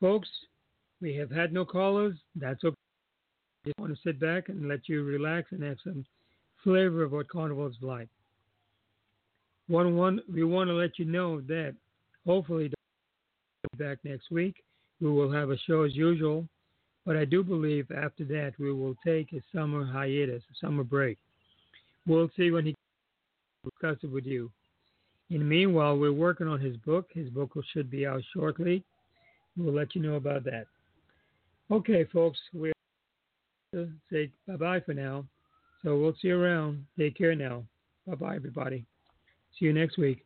Folks, 0.00 0.28
we 1.00 1.14
have 1.16 1.30
had 1.30 1.52
no 1.52 1.64
callers. 1.64 2.16
That's 2.36 2.62
okay. 2.64 2.74
Just 3.64 3.78
want 3.78 3.94
to 3.94 4.00
sit 4.02 4.20
back 4.20 4.48
and 4.48 4.68
let 4.68 4.88
you 4.88 5.02
relax 5.04 5.52
and 5.52 5.62
have 5.62 5.78
some 5.82 6.04
flavor 6.62 7.02
of 7.02 7.12
what 7.12 7.28
Carnival 7.28 7.66
is 7.66 7.76
like. 7.80 8.08
One, 9.68 9.96
one, 9.96 10.20
we 10.30 10.44
want 10.44 10.68
to 10.68 10.74
let 10.74 10.98
you 10.98 11.06
know 11.06 11.40
that 11.42 11.74
hopefully 12.26 12.70
back 13.78 13.98
next 14.04 14.30
week. 14.30 14.56
We 15.00 15.10
will 15.10 15.32
have 15.32 15.50
a 15.50 15.58
show 15.66 15.82
as 15.82 15.96
usual, 15.96 16.46
but 17.04 17.16
I 17.16 17.24
do 17.24 17.42
believe 17.42 17.90
after 17.90 18.24
that 18.24 18.52
we 18.58 18.72
will 18.72 18.94
take 19.04 19.32
a 19.32 19.42
summer 19.54 19.84
hiatus, 19.84 20.42
a 20.50 20.66
summer 20.66 20.84
break. 20.84 21.18
We'll 22.06 22.30
see 22.36 22.50
when 22.50 22.66
he 22.66 22.74
discuss 23.64 23.96
it 24.02 24.10
with 24.10 24.24
you. 24.24 24.50
In 25.30 25.38
the 25.38 25.44
meanwhile, 25.44 25.96
we're 25.96 26.12
working 26.12 26.46
on 26.46 26.60
his 26.60 26.76
book. 26.78 27.08
His 27.12 27.28
book 27.30 27.52
should 27.72 27.90
be 27.90 28.06
out 28.06 28.22
shortly. 28.32 28.84
We'll 29.56 29.74
let 29.74 29.94
you 29.94 30.02
know 30.02 30.14
about 30.14 30.44
that. 30.44 30.66
Okay, 31.70 32.04
folks, 32.12 32.38
we'll 32.52 32.72
say 34.12 34.30
bye 34.46 34.56
bye 34.56 34.80
for 34.80 34.94
now. 34.94 35.24
So 35.82 35.98
we'll 35.98 36.14
see 36.20 36.28
you 36.28 36.40
around. 36.40 36.84
Take 36.98 37.16
care 37.16 37.34
now. 37.34 37.64
Bye 38.06 38.14
bye, 38.16 38.36
everybody. 38.36 38.84
See 39.58 39.66
you 39.66 39.72
next 39.72 39.98
week. 39.98 40.24